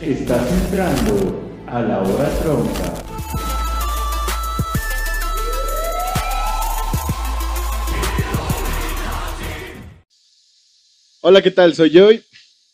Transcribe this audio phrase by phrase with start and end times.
[0.00, 2.92] Estás entrando a la hora tronca.
[11.20, 11.74] Hola, ¿qué tal?
[11.74, 12.22] Soy Joy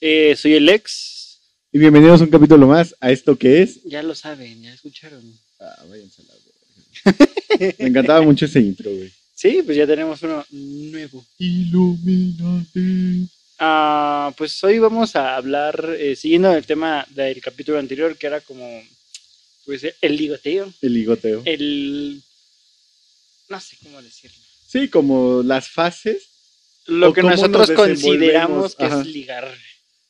[0.00, 1.38] Eh, soy el ex.
[1.72, 3.82] y bienvenidos a un capítulo más a esto que es.
[3.84, 5.22] Ya lo saben, ya escucharon.
[5.60, 7.74] Ah, váyanse a la verga.
[7.78, 9.10] Me encantaba mucho ese intro, güey.
[9.34, 11.24] Sí, pues ya tenemos uno nuevo.
[11.38, 13.26] Illuminati.
[13.64, 18.40] Ah, pues hoy vamos a hablar, eh, siguiendo el tema del capítulo anterior, que era
[18.40, 18.82] como,
[19.64, 20.74] pues, el ligoteo.
[20.82, 21.42] El ligoteo.
[21.44, 22.20] El.
[23.48, 24.36] No sé cómo decirlo.
[24.66, 26.24] Sí, como las fases.
[26.86, 29.02] Lo que nosotros nos consideramos que ajá.
[29.02, 29.56] es ligar.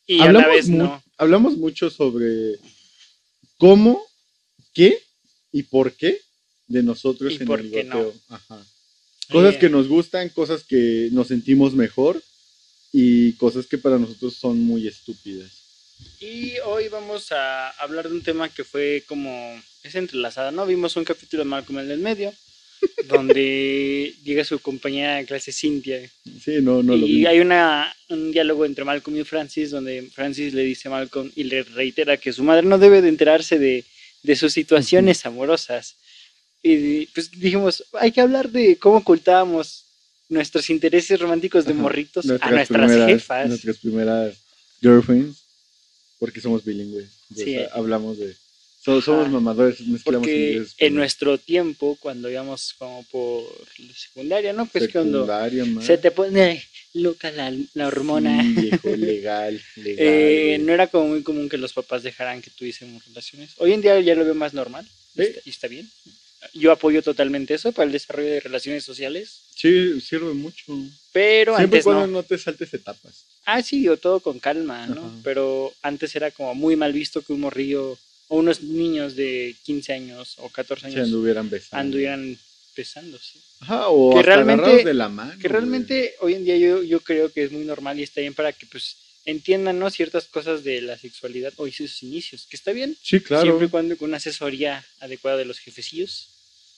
[0.06, 1.02] Y a la hablamos, vez no.
[1.18, 2.56] hablamos mucho sobre
[3.58, 4.02] cómo,
[4.72, 4.98] qué
[5.52, 6.22] y por qué
[6.68, 8.14] de nosotros Y en por el qué ligoteo.
[8.30, 8.66] Ajá.
[9.30, 12.22] Cosas Eh, que nos gustan, cosas que nos sentimos mejor
[12.92, 15.50] y cosas que para nosotros son muy estúpidas.
[16.20, 20.66] Y hoy vamos a hablar de un tema que fue como, es entrelazada, ¿no?
[20.66, 22.32] Vimos un capítulo de Malcolm en el medio,
[23.08, 26.00] donde llega su compañera de clase Cintia.
[26.44, 27.26] Sí, no, no lo y vi.
[27.26, 31.44] hay una, un diálogo entre Malcolm y Francis, donde Francis le dice a Malcolm y
[31.44, 33.84] le reitera que su madre no debe de enterarse de,
[34.22, 35.96] de sus situaciones amorosas.
[36.62, 39.81] Y pues dijimos, hay que hablar de cómo ocultábamos
[40.32, 41.82] nuestros intereses románticos de Ajá.
[41.82, 43.48] morritos a nuestras jefas.
[43.48, 44.34] Nuestras primeras
[44.80, 45.36] girlfriends,
[46.18, 47.08] porque somos bilingües.
[47.34, 47.56] Sí.
[47.72, 48.34] hablamos de.
[48.84, 50.74] so- somos mamadores, mezclamos Porque inglés.
[50.78, 53.44] en nuestro tiempo, cuando íbamos como por
[53.78, 54.66] la secundaria, ¿no?
[54.66, 55.84] Pues cuando Secundaria, man.
[55.84, 56.62] se te pone
[56.94, 60.06] loca la, la hormona, Sí, viejo, legal, legal.
[60.06, 63.52] eh, no era como muy común que los papás dejaran que tuviésemos relaciones.
[63.58, 65.24] Hoy en día ya lo veo más normal Sí.
[65.44, 65.88] y está bien.
[66.54, 70.64] Yo apoyo totalmente eso para el desarrollo de relaciones sociales, Sí, sirve mucho.
[71.12, 72.12] pero Siempre antes cuando no.
[72.14, 72.22] no.
[72.24, 73.24] te saltes etapas.
[73.44, 75.06] Ah, sí, o todo con calma, ¿no?
[75.06, 75.14] Ajá.
[75.24, 79.92] Pero antes era como muy mal visto que un morrillo o unos niños de 15
[79.92, 81.80] años o 14 Si años anduvieran besando.
[81.80, 82.38] anduvieran
[82.76, 83.38] besando, sí.
[83.60, 85.38] Ajá, o Que realmente- de la mano.
[85.40, 88.34] Que realmente hoy en día yo, yo creo que es muy normal y está bien
[88.34, 89.88] para que pues entiendan ¿no?
[89.90, 92.96] ciertas cosas de la sexualidad o sus inicios, que está bien.
[93.02, 93.42] Sí, claro.
[93.44, 96.28] siempre y cuando con una asesoría adecuada de los jefecillos.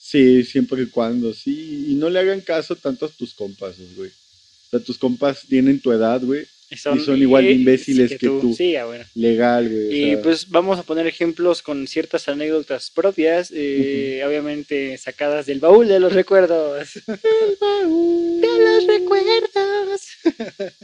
[0.07, 1.87] Sí, siempre y cuando, sí.
[1.89, 4.09] Y no le hagan caso tanto a tus compas, güey.
[4.09, 6.45] O sea, tus compas tienen tu edad, güey.
[6.69, 8.53] Y son igual de imbéciles que tú.
[8.55, 9.03] Sí, ah, bueno.
[9.15, 9.87] Legal, güey.
[9.87, 15.47] o Y sea, pues vamos a poner ejemplos con ciertas anécdotas propias, eh, obviamente sacadas
[15.47, 16.89] del baúl de los recuerdos.
[17.07, 20.01] de los recuerdos.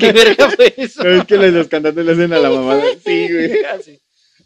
[0.00, 1.02] ¿Qué verga fue eso?
[1.06, 2.84] es que los cantantes le hacen a la mamada.
[3.04, 3.50] Sí, güey.
[3.70, 3.98] Ah, sí.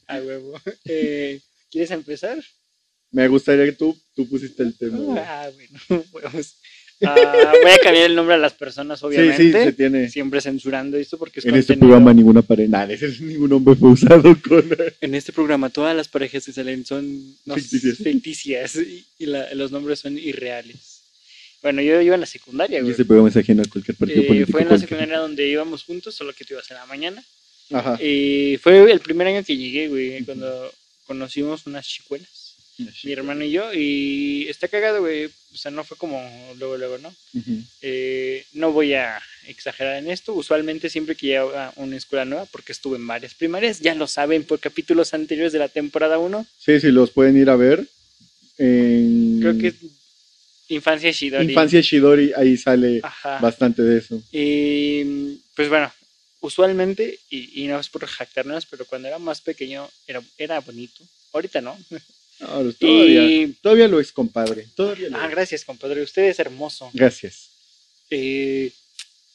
[0.08, 0.60] A huevo.
[0.84, 1.41] Eh,
[1.72, 2.38] ¿Quieres empezar?
[3.10, 4.99] Me gustaría que tú, tú pusiste el tema.
[5.19, 5.50] Ah,
[5.88, 6.05] bueno.
[6.22, 6.56] Vamos.
[7.05, 9.43] Ah, voy a cambiar el nombre a las personas, Sí, obviamente.
[9.43, 10.09] sí, se tiene.
[10.09, 12.43] Siempre censurando esto porque es En este contenido- programa ninguna
[12.93, 14.65] ese ningún nombre fue usado con.
[15.00, 17.97] En este programa todas las parejas que salen son no, Ficticias.
[17.99, 21.03] ficticias y, y la- los nombres son irreales.
[21.60, 22.93] Bueno, yo iba en la secundaria, güey.
[22.93, 24.53] este programa es ajeno a cualquier partido Eh, político.
[24.53, 27.25] fue en la cualquier- secundaria donde íbamos juntos, solo que tú ibas en la mañana.
[27.72, 27.99] Ajá.
[28.00, 30.72] Y fue el primer año que llegué, güey, cuando
[31.12, 32.28] conocimos unas chicuelas.
[33.04, 35.26] mi hermano y yo, y está cagado, güey.
[35.26, 36.18] O sea, no fue como
[36.58, 37.14] luego, luego, ¿no?
[37.82, 40.32] Eh, no voy a exagerar en esto.
[40.32, 44.06] Usualmente siempre que llegaba a una escuela nueva, porque estuve en varias primarias, ya lo
[44.06, 47.86] saben por capítulos anteriores de la temporada 1, Sí, sí, los pueden ir a ver.
[48.58, 49.74] En creo que es
[50.68, 51.44] Infancia Shidori.
[51.44, 53.38] Infancia Shidori, ahí sale Ajá.
[53.40, 54.22] bastante de eso.
[54.32, 55.92] Y pues bueno,
[56.42, 61.03] usualmente, y, y no es por jactarnos, pero cuando era más pequeño era, era bonito.
[61.32, 61.78] Ahorita no.
[62.41, 64.66] No, todavía, Y- todavía lo es, compadre.
[64.75, 65.30] Todavía lo Ah, es.
[65.30, 66.03] gracias, compadre.
[66.03, 66.91] Usted es hermoso.
[66.92, 67.48] Gracias.
[68.10, 68.70] Eh,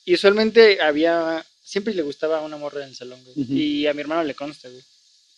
[0.05, 3.35] y usualmente había, siempre le gustaba una morra en el salón, güey.
[3.59, 4.83] Y a mi hermano le consta, güey.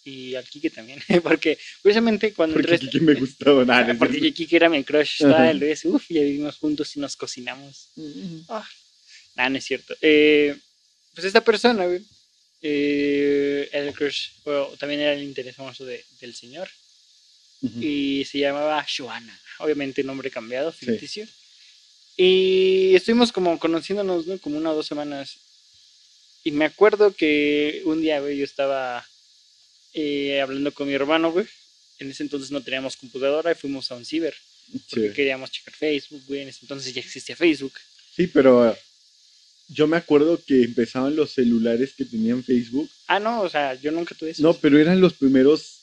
[0.06, 2.90] Y al Kike también, porque precisamente cuando Porque entré...
[2.90, 3.63] Kiki me gustaba.
[3.66, 4.34] Nada, porque.
[4.34, 5.50] Kike era mi crush, Ajá.
[5.51, 5.94] style, güey.
[5.96, 7.90] Uf, ya vivimos juntos y nos cocinamos.
[8.47, 8.68] Ah,
[9.36, 9.96] nada, no es cierto.
[10.01, 10.56] Eh,
[11.19, 12.02] pues esta persona, güey,
[12.62, 16.69] eh, era el crush, o también era el interés famoso de- del señor.
[17.81, 21.27] Y se llamaba Joana, obviamente nombre cambiado, ficticio.
[22.16, 24.38] Y estuvimos como conociéndonos, ¿no?
[24.39, 25.36] Como una o dos semanas.
[26.45, 29.06] Y me acuerdo que un día, güey, yo estaba
[29.94, 31.45] eh, hablando con mi hermano, güey.
[32.00, 34.36] En ese entonces no teníamos computadora y fuimos a un ciber.
[34.89, 35.13] Porque Sí.
[35.16, 36.42] queríamos checar Facebook, güey.
[36.44, 37.74] En ese entonces ya existía Facebook.
[38.16, 38.77] Sí, pero
[39.69, 42.89] yo me acuerdo que empezaban los celulares que tenían Facebook.
[43.07, 44.42] Ah, no, o sea, yo nunca tuve eso.
[44.44, 45.75] No, pero eran los primeros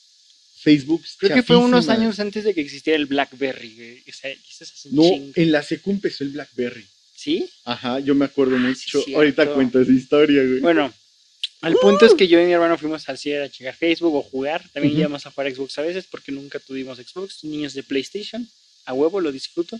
[0.59, 1.03] Facebook.
[1.19, 4.03] Creo que fue unos años antes de que existiera el Blackberry, güey.
[4.09, 5.31] O sea, es No, chingo.
[5.35, 6.85] en la secu empezó el BlackBerry.
[7.15, 7.49] ¿Sí?
[7.63, 9.03] Ajá, yo me acuerdo Ah, mucho.
[9.15, 10.59] Ahorita cuento esa historia, güey.
[10.59, 10.93] Bueno,
[11.63, 14.21] El punto es que yo y mi hermano fuimos al ciber a checar Facebook o
[14.21, 14.63] jugar.
[14.73, 17.43] También íbamos a jugar Xbox a veces porque nunca tuvimos Xbox.
[17.43, 18.47] Niños de PlayStation,
[18.85, 19.79] a huevo lo disfruto.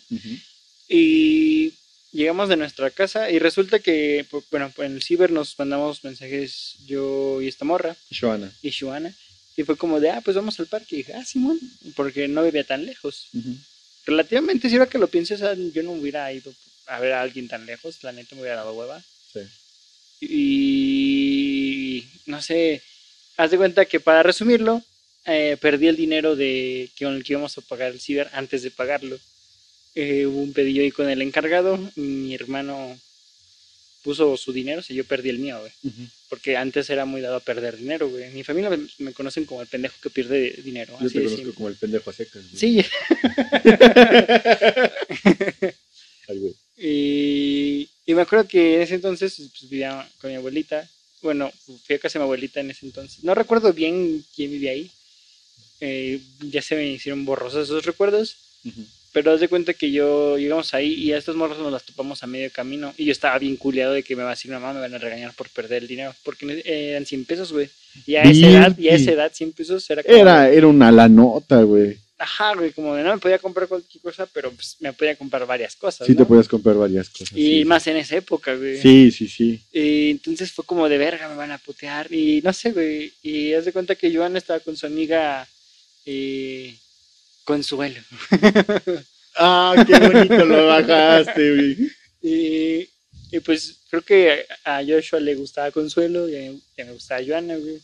[0.89, 1.73] Y
[2.11, 7.41] llegamos de nuestra casa y resulta que, bueno, en el ciber nos mandamos mensajes yo
[7.41, 7.95] y esta morra.
[8.17, 8.51] Joana.
[8.61, 9.13] Y Joana.
[9.55, 10.95] Y fue como de, ah, pues vamos al parque.
[10.95, 11.59] Y dije, ah, Simón,
[11.95, 13.27] porque no vivía tan lejos.
[14.05, 15.41] Relativamente, si ahora que lo pienses,
[15.73, 16.53] yo no hubiera ido
[16.87, 19.03] a ver a alguien tan lejos, la neta me hubiera dado hueva.
[19.33, 19.41] Sí.
[20.21, 22.81] Y no sé,
[23.35, 24.81] haz de cuenta que para resumirlo,
[25.25, 28.71] eh, perdí el dinero de con el que íbamos a pagar el ciber antes de
[28.71, 29.19] pagarlo.
[29.99, 32.95] Eh, hubo un pedillo ahí con el encargado, mi hermano
[34.03, 35.71] puso su dinero, o sea, yo perdí el mío, güey.
[36.29, 38.29] Porque antes era muy dado a perder dinero, güey.
[38.29, 40.95] Mi familia me, conocen como el pendejo que pierde dinero.
[41.01, 42.85] Yo te conozco como el pendejo a secas, Sí.
[46.79, 50.87] Y, me acuerdo que en ese entonces pues, vivía con mi abuelita.
[51.23, 51.51] Bueno,
[51.85, 53.23] fui a casa de mi abuelita en ese entonces.
[53.23, 54.91] No recuerdo bien quién vivía ahí.
[55.79, 58.35] Eh, ya se me hicieron borrosos esos recuerdos.
[59.17, 62.21] Pero haz de cuenta que yo llegamos ahí y a estos morros nos las topamos
[62.21, 62.93] a medio camino.
[62.97, 64.99] Y yo estaba bien culeado de que me va a decir mamá, me van a
[64.99, 66.13] regañar por perder el dinero.
[66.23, 67.67] Porque eran 100 pesos, güey.
[68.05, 71.09] Y a esa edad, y a esa edad 100 pesos era Era, era una la
[71.09, 71.97] nota, güey.
[72.19, 75.47] Ajá, güey, como de no me podía comprar cualquier cosa, pero pues me podía comprar
[75.47, 76.05] varias cosas.
[76.05, 77.35] Sí, te podías comprar varias cosas.
[77.35, 78.79] Y más en esa época, güey.
[78.79, 79.59] Sí, sí, sí.
[79.73, 82.13] Y entonces fue como de verga, me van a putear.
[82.13, 83.11] Y no sé, güey.
[83.23, 85.47] Y haz de cuenta que Joan estaba con su amiga
[86.05, 86.75] eh,
[87.47, 88.01] Consuelo.
[89.37, 91.91] ah, qué bonito lo bajaste, güey.
[92.21, 92.89] Y,
[93.31, 97.55] y, pues creo que a Joshua le gustaba Consuelo y a mí, me gustaba Joana,
[97.55, 97.79] güey.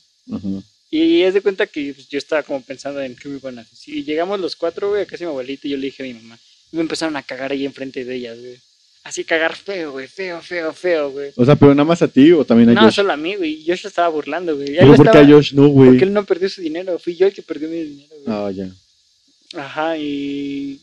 [0.91, 3.61] Y es de cuenta que pues, yo estaba como pensando en qué me iban a
[3.61, 3.95] hacer.
[3.95, 6.13] Y llegamos los cuatro, güey, a casa mi abuelita y yo le dije a mi
[6.13, 6.37] mamá.
[6.73, 8.59] Y me empezaron a cagar ahí enfrente de ellas, güey.
[9.05, 11.31] Así cagar feo, güey, feo, feo, feo, güey.
[11.37, 12.85] O sea, pero nada más a ti o también a no, Josh.
[12.85, 13.65] No, solo a mí, güey.
[13.65, 14.75] Josh estaba burlando, güey.
[14.77, 15.91] ¿Pero por qué a Josh no, güey?
[15.91, 16.99] Porque él no perdió su dinero.
[16.99, 18.37] Fui yo el que perdió mi dinero, güey.
[18.37, 18.69] Ah, ya.
[19.55, 20.79] Ajá, y.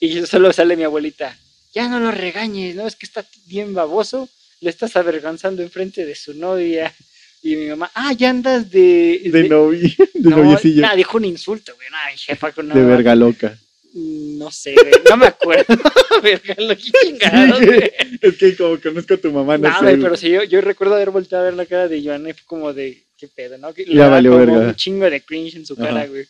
[0.00, 1.36] Y solo sale mi abuelita.
[1.74, 2.86] Ya no lo regañes, ¿no?
[2.86, 4.28] Es que está bien baboso.
[4.60, 6.94] Le estás avergonzando enfrente de su novia.
[7.42, 9.20] Y mi mamá, ah, ya andas de.
[9.24, 11.88] De, de novia, de no, Nada, dijo un insulto, güey.
[11.90, 13.56] Nada, jefa con De verga loca.
[13.94, 15.76] No sé, güey, no me acuerdo.
[16.22, 17.90] verga loca, chingado, güey.
[18.20, 19.96] Es que como conozco a tu mamá, no sé.
[19.98, 22.44] pero sí, yo, yo recuerdo haber volteado a ver la cara de Joana y fue
[22.46, 23.72] como de, qué pedo, ¿no?
[23.72, 24.68] Que ya valió como verga.
[24.68, 26.26] un chingo de cringe en su cara, güey.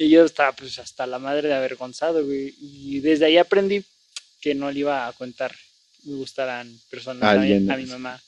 [0.00, 2.54] Y yo estaba, pues, hasta la madre de avergonzado, güey.
[2.58, 3.84] Y desde ahí aprendí
[4.40, 5.54] que no le iba a contar
[6.04, 8.18] me gustaran personas a, mi, mamá.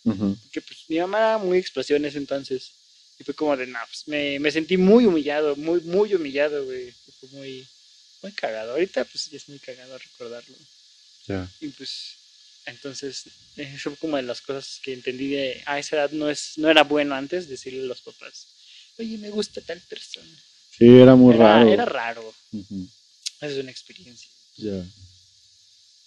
[0.53, 2.73] Que pues mi mamá era muy explosiva en ese entonces.
[3.19, 6.93] Y fue como de, no, pues me, me sentí muy humillado, muy, muy humillado, güey.
[7.21, 7.67] Fue muy,
[8.21, 8.73] muy cagado.
[8.73, 10.55] Ahorita pues ya es muy cagado recordarlo.
[11.27, 11.49] Ya.
[11.61, 12.17] Y pues
[12.67, 13.25] entonces,
[13.57, 16.71] eso fue como de las cosas que entendí de, a esa edad no, es, no
[16.71, 18.49] era bueno antes decirle a los papás,
[18.99, 20.39] oye, me gusta tal persona.
[20.77, 21.69] Sí, era muy raro.
[21.69, 22.35] Era raro.
[22.53, 24.29] Esa es una experiencia.
[24.57, 24.85] Ya.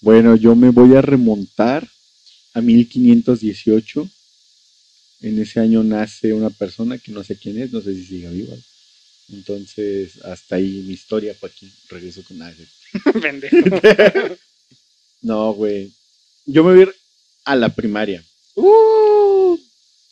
[0.02, 1.88] Bueno, yo me voy a remontar
[2.54, 4.10] a 1518.
[5.22, 8.30] En ese año nace una persona que no sé quién es, no sé si sigue
[8.30, 8.56] viva.
[9.30, 11.72] Entonces, hasta ahí mi historia, Joaquín.
[11.90, 12.68] Regreso con nadie.
[15.22, 15.92] no, güey.
[16.46, 16.96] Yo me voy a ir
[17.46, 18.24] a la primaria.
[18.56, 19.58] Uh,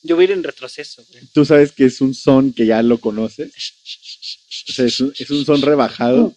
[0.02, 1.24] yo voy a ir en retroceso, güey.
[1.34, 3.52] Tú sabes que es un son que ya lo conoces.
[4.69, 6.33] O sea, es un, es un son rebajado.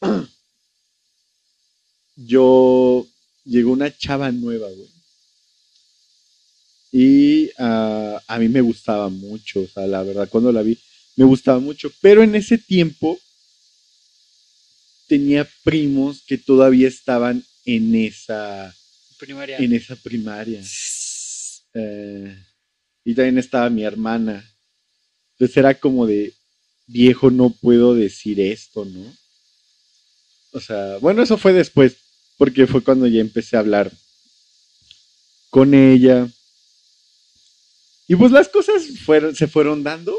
[2.16, 3.06] Yo
[3.44, 4.88] llegó una chava nueva, güey.
[6.92, 10.78] Y ah, a mí me gustaba mucho, o sea, la verdad, cuando la vi,
[11.16, 11.90] me gustaba mucho.
[12.00, 13.18] Pero en ese tiempo
[15.08, 18.74] tenía primos que todavía estaban en esa
[19.18, 19.58] primaria.
[19.58, 20.62] En esa primaria.
[21.74, 22.36] Eh,
[23.04, 24.48] y también estaba mi hermana.
[25.32, 26.32] Entonces era como de,
[26.86, 29.14] viejo, no puedo decir esto, ¿no?
[30.52, 31.96] O sea, bueno, eso fue después,
[32.38, 33.90] porque fue cuando ya empecé a hablar
[35.50, 36.28] con ella.
[38.06, 40.18] Y pues las cosas fueron, se fueron dando.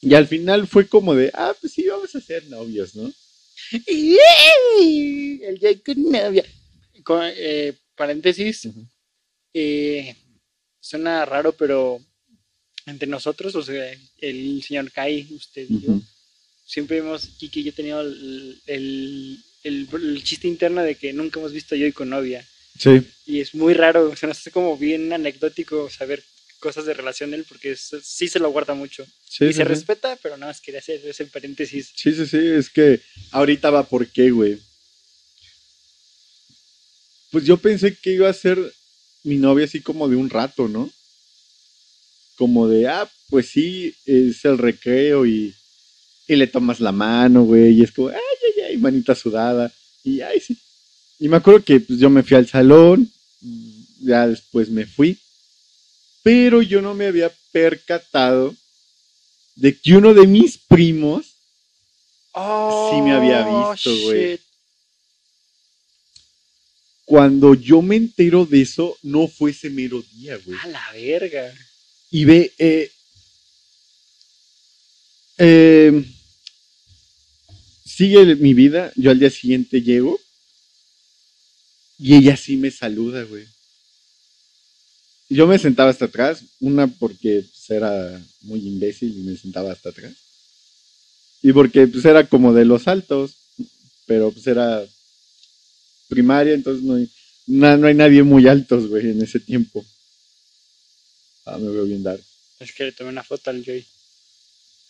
[0.00, 3.12] Y al final fue como de, ah, pues sí, vamos a ser novios, ¿no?
[3.72, 6.44] El ya con novia.
[7.36, 8.68] Eh, paréntesis.
[9.54, 10.14] Eh,
[10.80, 12.00] suena raro, pero
[12.86, 16.00] entre nosotros, o sea, el señor Kai, usted y yo,
[16.64, 21.52] siempre hemos, Kiki y yo, tenido el, el, el, chiste interno de que nunca hemos
[21.52, 22.46] visto yo y con novia.
[22.78, 23.02] Sí.
[23.26, 26.22] Y es muy raro, o sea, nos hace como bien anecdótico saber
[26.60, 29.06] cosas de relación de él, porque sí se lo guarda mucho.
[29.28, 31.92] Sí, y se respeta, pero nada más quería hacer ese paréntesis.
[31.94, 33.00] Sí, sí, sí, es que
[33.30, 34.58] ahorita va por qué, güey.
[37.30, 38.58] pues yo pensé que iba a ser
[39.28, 40.90] mi novia así como de un rato, ¿no?
[42.36, 45.54] Como de, ah, pues sí, es el recreo y,
[46.26, 49.72] y le tomas la mano, güey, y es como, ay, ay, ay, manita sudada,
[50.04, 50.56] y ay, sí.
[51.18, 53.10] Y me acuerdo que pues, yo me fui al salón,
[54.00, 55.18] ya después me fui,
[56.22, 58.54] pero yo no me había percatado
[59.56, 61.38] de que uno de mis primos
[62.90, 64.38] Sí me había visto, güey.
[67.08, 70.58] Cuando yo me entero de eso, no fue ese mero día, güey.
[70.62, 71.54] A la verga.
[72.10, 72.90] Y ve, eh,
[75.38, 76.04] eh,
[77.86, 80.20] sigue mi vida, yo al día siguiente llego
[81.98, 83.46] y ella sí me saluda, güey.
[85.30, 89.88] Yo me sentaba hasta atrás, una porque pues, era muy imbécil y me sentaba hasta
[89.88, 90.12] atrás.
[91.40, 93.32] Y porque pues era como de los altos,
[94.04, 94.86] pero pues era
[96.08, 97.08] primaria, entonces no hay,
[97.46, 99.84] na- no hay nadie muy altos, güey, en ese tiempo.
[101.46, 102.18] Ah, me veo bien dar.
[102.60, 103.84] Es que le tomé una foto al Joy.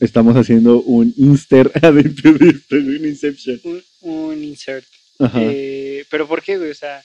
[0.01, 3.61] Estamos haciendo un inster adentro de esto, güey, un Inception.
[3.65, 4.87] Un, un insert.
[5.19, 5.41] Ajá.
[5.43, 6.71] Eh, pero ¿por qué, güey?
[6.71, 7.05] O sea,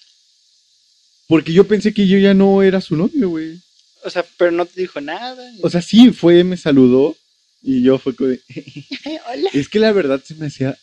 [1.27, 3.59] Porque yo pensé que yo ya no era su novio, güey.
[4.03, 5.43] o sea, pero no te dijo nada.
[5.63, 7.15] O sea, sí, fue, me saludó
[7.63, 8.41] y yo fue como de,
[9.27, 9.49] hola.
[9.53, 10.77] Es que la verdad se me hacía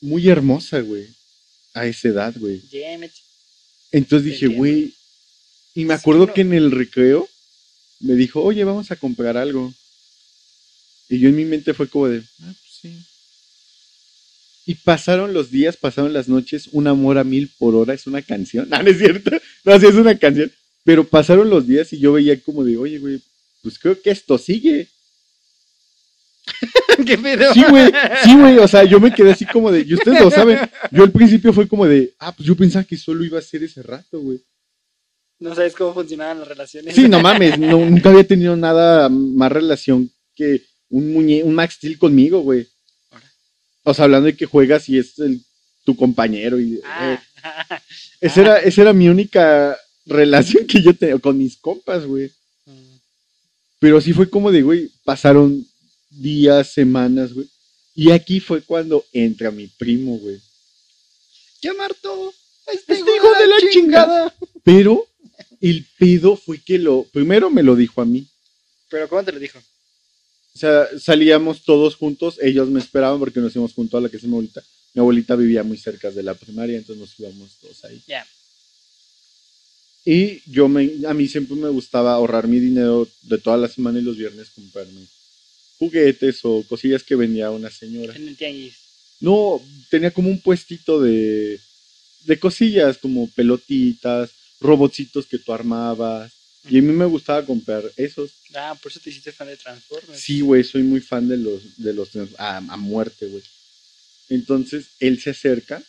[0.00, 1.06] muy hermosa, güey.
[1.74, 2.60] A esa edad, güey.
[2.72, 3.12] Damn it.
[3.92, 4.94] Entonces dije, güey.
[5.74, 7.28] Y me acuerdo que en el recreo
[8.00, 9.72] me dijo, oye, vamos a comprar algo.
[11.08, 12.96] Y yo en mi mente fue como de, ah, pues sí.
[14.66, 18.22] Y pasaron los días, pasaron las noches, un amor a mil por hora es una
[18.22, 18.68] canción.
[18.70, 19.30] No, no es cierto.
[19.64, 20.50] No, sí es una canción.
[20.84, 23.20] Pero pasaron los días y yo veía como de, oye, güey,
[23.62, 24.88] pues creo que esto sigue.
[27.06, 27.52] ¿Qué pedo?
[27.54, 27.92] Sí, güey,
[28.24, 30.58] sí, güey, o sea, yo me quedé así como de, y ustedes lo saben,
[30.90, 33.62] yo al principio fue como de, ah, pues yo pensaba que solo iba a ser
[33.62, 34.40] ese rato, güey.
[35.38, 36.94] No sabes cómo funcionaban las relaciones.
[36.94, 41.74] Sí, no mames, no, nunca había tenido nada más relación que un muñe un Max
[41.74, 42.66] Steel conmigo, güey.
[43.10, 43.26] Ahora.
[43.84, 45.40] O sea, hablando de que juegas y es el-
[45.84, 46.78] tu compañero y...
[46.84, 47.76] Ah, eh,
[48.20, 52.30] esa, era, esa era mi única relación que yo tenía con mis compas, güey.
[52.66, 52.96] mm,
[53.78, 55.64] Pero sí fue como de, güey, pasaron
[56.10, 57.48] días, semanas, güey.
[57.94, 60.40] Y aquí fue cuando entra mi primo, güey.
[61.62, 62.34] Ya Marto.
[62.66, 64.34] Este hijo de la chingada.
[64.62, 65.06] Pero
[65.60, 67.04] el pedo fue que lo.
[67.04, 68.26] Primero me lo dijo a mí.
[68.88, 69.58] Pero ¿cómo te lo dijo?
[69.58, 72.38] O sea, salíamos todos juntos.
[72.40, 74.62] Ellos me esperaban porque nos íbamos junto a la que es mi abuelita.
[74.94, 78.02] Mi abuelita vivía muy cerca de la primaria, entonces nos íbamos todos ahí.
[78.08, 78.26] Ya.
[80.04, 83.98] Y yo me, a mí siempre me gustaba ahorrar mi dinero de toda la semana
[83.98, 85.06] y los viernes comprarme
[85.80, 88.14] juguetes o cosillas que vendía una señora.
[88.14, 88.74] En el tianguis.
[89.18, 89.60] No,
[89.90, 91.58] tenía como un puestito de,
[92.26, 96.30] de cosillas, como pelotitas, robotcitos que tú armabas.
[96.68, 98.30] Y a mí me gustaba comprar esos.
[98.54, 100.20] Ah, por eso te hiciste fan de Transformers.
[100.20, 103.42] Sí, güey, soy muy fan de los, de los a, a muerte, güey.
[104.28, 105.82] Entonces, él se acerca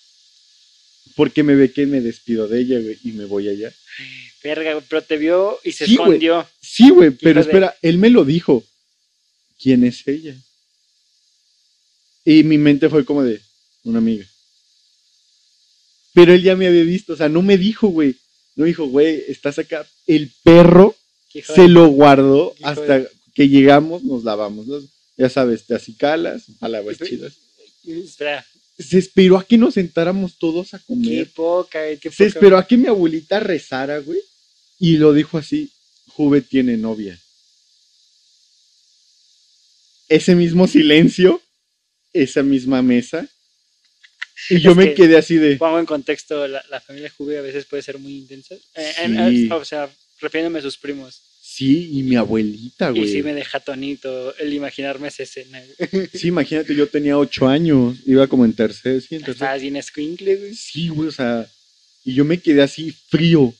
[1.16, 3.74] porque me ve que me despido de ella, güey, y me voy allá.
[4.44, 6.48] Verga, pero te vio y se Sí, escondió.
[6.62, 8.64] Sí, güey, pero espera, él me lo dijo.
[9.62, 10.36] ¿Quién es ella?
[12.26, 13.42] Y mi mente fue como de
[13.84, 14.26] una amiga.
[16.14, 18.16] Pero él ya me había visto, o sea, no me dijo, güey.
[18.56, 19.88] No dijo, güey, estás acá.
[20.08, 20.96] El perro
[21.56, 24.68] se lo guardó hasta que llegamos, nos lavamos.
[25.18, 27.34] Ya sabes, te acicalas, palabras chidas.
[27.86, 28.46] Espera,
[28.78, 31.32] Se esperó a que nos sentáramos todos a qué comer.
[31.34, 32.26] poca, güey, qué Se poca.
[32.26, 34.20] esperó a que mi abuelita rezara, güey.
[34.80, 35.72] Y lo dijo así,
[36.08, 37.18] Juve tiene novia.
[40.16, 41.42] Ese mismo silencio,
[42.14, 43.28] esa misma mesa.
[44.50, 45.56] Y yo Es me que- quedé así de...
[45.58, 48.56] Pongo en contexto, la, la familia Juve a veces puede ser muy intensa.
[48.76, 49.02] Eh, Sí.
[49.04, 49.90] en- o sea,
[50.20, 51.22] refiriéndome a sus primos.
[51.44, 53.12] Sí, y mi abuelita, Y güey.
[53.12, 55.62] sí me deja tonito el imaginarme esa escena.
[55.92, 56.10] güey.
[56.14, 59.36] Sí, imagínate, yo tenía ocho años, iba como en tercer, sí, en tercer.
[59.36, 60.56] Estabas bien escuincle, güey.
[60.56, 61.48] Sí, güey, o sea,
[62.04, 63.54] y yo me quedé así frío,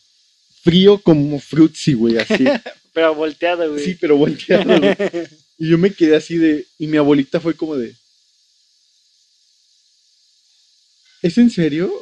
[0.64, 2.44] frío como frutzi, güey, así.
[2.94, 3.86] Pero volteado, güey.
[3.86, 4.96] sí, pero volteado, güey.
[5.62, 7.94] Y yo me quedé así de, y mi abuelita fue como de,
[11.22, 11.94] ¿es en serio?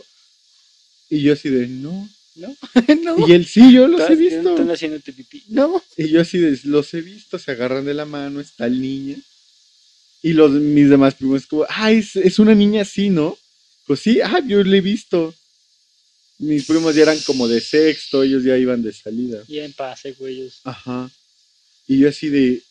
[1.10, 2.10] Y yo así de, no.
[2.36, 2.56] ¿No?
[3.04, 3.28] no.
[3.28, 4.52] Y él, sí, yo los he visto.
[4.52, 5.44] Están haciéndote pipí.
[5.50, 5.84] No.
[5.98, 9.18] Y yo así de, los he visto, se agarran de la mano, está el niño.
[10.22, 13.38] Y los, mis demás primos como, ah, es, es una niña así, ¿no?
[13.86, 15.36] Pues sí, ah, yo le he visto.
[16.38, 19.44] Mis primos ya eran como de sexto, ellos ya iban de salida.
[19.50, 20.36] Y en pase, güey.
[20.36, 20.62] ellos.
[20.64, 21.12] Ajá.
[21.90, 22.64] Y yo así de,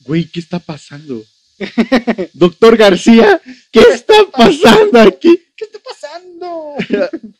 [0.00, 1.24] güey, ¿qué está pasando?
[2.34, 3.40] Doctor García,
[3.70, 5.38] ¿qué está pasando aquí?
[5.56, 6.74] ¿Qué está pasando?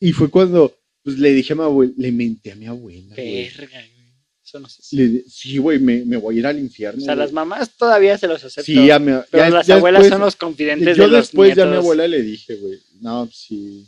[0.00, 3.16] Y fue cuando pues, le dije a mi abuela, le menté a mi abuela.
[3.16, 4.12] Verga, güey.
[4.44, 4.80] Eso no sé.
[4.94, 7.02] Le di- sí, güey, me, me voy a ir al infierno.
[7.02, 7.24] O sea, güey.
[7.24, 8.64] las mamás todavía se los aceptan.
[8.64, 11.20] Sí, a mi, pero ya- las ya abuelas después- son los confidentes Yo de los
[11.26, 13.84] después ya a mi abuela le dije, güey, no, sí,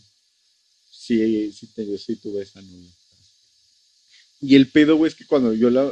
[0.90, 2.90] sí, sí, te- yo sí tuve esa novia.
[4.40, 5.88] Y el pedo, güey, es que cuando yo la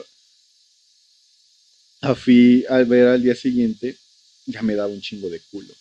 [2.15, 3.97] fui a ver al día siguiente,
[4.47, 5.75] ya me daba un chingo de culo.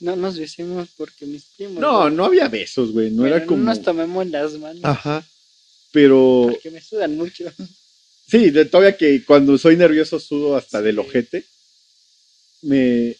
[0.00, 1.80] No nos besemos porque mis primos.
[1.80, 2.14] No, güey.
[2.14, 3.62] no había besos, güey, no era como...
[3.62, 4.84] nos tomemos las manos.
[4.84, 5.24] Ajá,
[5.92, 6.48] pero...
[6.50, 7.44] Porque me sudan mucho.
[8.26, 11.44] Sí, de, todavía que cuando soy nervioso sudo hasta del ojete.
[12.62, 13.16] Me.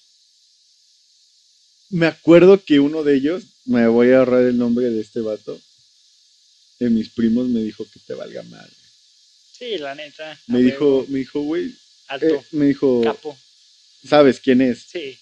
[1.91, 5.61] Me acuerdo que uno de ellos, me voy a ahorrar el nombre de este vato,
[6.81, 8.69] de mis primos, me dijo que te valga mal.
[9.65, 10.39] Sí, la neta.
[10.47, 11.75] Me dijo, me dijo, güey,
[12.09, 12.27] Alto.
[12.27, 13.39] eh, me dijo, Capo.
[14.07, 14.83] ¿sabes quién es?
[14.93, 15.19] Sí.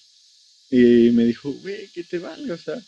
[0.68, 2.82] Y me dijo, güey, que te valga, o sea.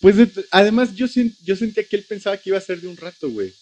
[0.00, 1.06] Pues de- además yo,
[1.42, 3.52] yo sentía que él pensaba que iba a ser de un rato, güey.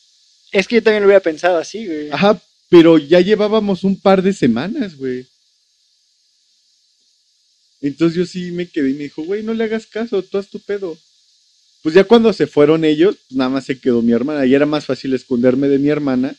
[0.53, 2.11] Es que yo también lo hubiera pensado así, güey.
[2.11, 5.27] Ajá, pero ya llevábamos un par de semanas, güey.
[7.81, 10.49] Entonces yo sí me quedé y me dijo, güey, no le hagas caso, tú haz
[10.49, 10.99] tu pedo.
[11.83, 14.45] Pues ya cuando se fueron ellos, nada más se quedó mi hermana.
[14.47, 16.35] Y era más fácil esconderme de mi hermana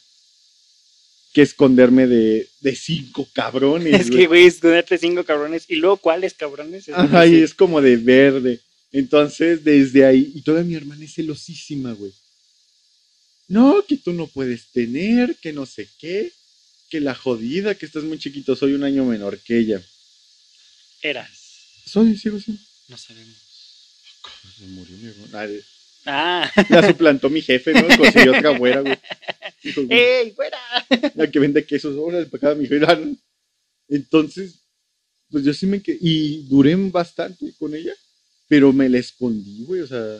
[1.33, 4.01] que esconderme de, de cinco cabrones.
[4.01, 5.65] Es que, güey, esconderte cinco cabrones.
[5.67, 6.87] Y luego, ¿cuáles cabrones?
[6.87, 8.59] Es Ajá, y es como de verde.
[8.91, 12.11] Entonces, desde ahí, y toda mi hermana es celosísima, güey.
[13.47, 16.31] No, que tú no puedes tener, que no sé qué,
[16.89, 19.81] que la jodida, que estás muy chiquito, soy un año menor que ella.
[21.01, 21.29] Eras.
[21.85, 22.61] Soy, sigo siendo.
[22.87, 23.48] No sabemos.
[24.59, 25.39] Se murió mi hermana.
[25.39, 25.59] Ay,
[26.05, 26.49] Ah.
[26.69, 27.87] La suplantó mi jefe, ¿no?
[27.97, 28.97] Consiguió otra güera, güey.
[29.61, 30.57] Dijo, ¡Ey, fuera!
[31.15, 32.95] la que vende quesos, ahora para acá, mi hija.
[32.95, 33.15] ¿no?
[33.89, 34.61] Entonces,
[35.29, 37.93] pues yo sí me quedé, y duré bastante con ella,
[38.47, 40.19] pero me la escondí, güey, o sea.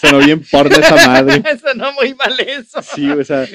[0.00, 1.42] Sonó bien porno esa madre.
[1.50, 2.80] Eso no muy mal eso.
[2.82, 3.48] Sí, o sea,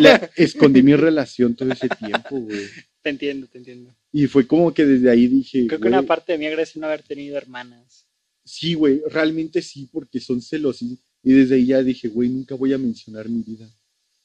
[0.00, 2.66] la- escondí mi relación todo ese tiempo, güey.
[3.02, 3.94] Te entiendo, te entiendo.
[4.12, 6.86] Y fue como que desde ahí dije, Creo que una parte de mí agradece no
[6.86, 8.06] haber tenido hermanas.
[8.52, 10.82] Sí, güey, realmente sí, porque son celos.
[10.82, 13.66] Y, desde ahí ya dije, güey, nunca voy a mencionar mi vida.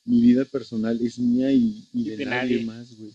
[0.04, 2.66] Mi vida personal es mía y, y Y de, de nadie, nadie.
[2.66, 3.12] más, güey.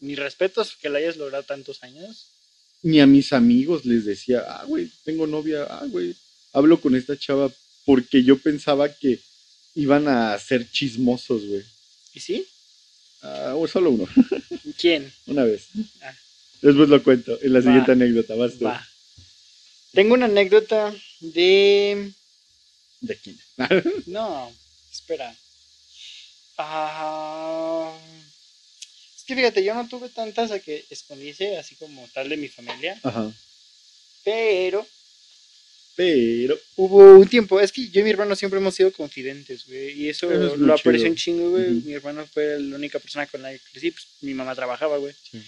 [0.00, 2.26] Mis respetos que la hayas logrado tantos años.
[2.82, 6.14] Ni a mis amigos les decía, ah, güey, tengo novia, ah, güey,
[6.52, 7.50] hablo con esta chava
[7.84, 9.20] porque yo pensaba que
[9.74, 11.62] iban a ser chismosos, güey.
[12.14, 12.44] ¿Y sí?
[13.22, 14.06] Ah, o solo uno,
[14.78, 15.10] ¿Quién?
[15.26, 15.68] una vez.
[16.02, 16.14] Ah.
[16.62, 17.64] Después lo cuento, en la Va.
[17.64, 18.64] siguiente anécdota, vas tú.
[18.64, 18.86] Va.
[19.96, 22.12] Tengo una anécdota de.
[23.00, 23.38] De quién.
[24.06, 24.52] No,
[24.92, 25.34] espera.
[26.58, 27.92] Ah,
[29.16, 32.48] es que fíjate, yo no tuve tantas a que escondiese así como tal de mi
[32.48, 33.30] familia, Ajá.
[34.24, 34.86] pero
[35.96, 39.92] Pero, hubo un tiempo, es que yo y mi hermano siempre hemos sido confidentes, güey,
[40.02, 41.06] y eso, Eso es muy lo chido.
[41.08, 41.70] un chingo, güey.
[41.70, 45.14] Mi hermano fue la única persona con la que crecí, pues mi mamá trabajaba, güey.
[45.30, 45.42] Sí.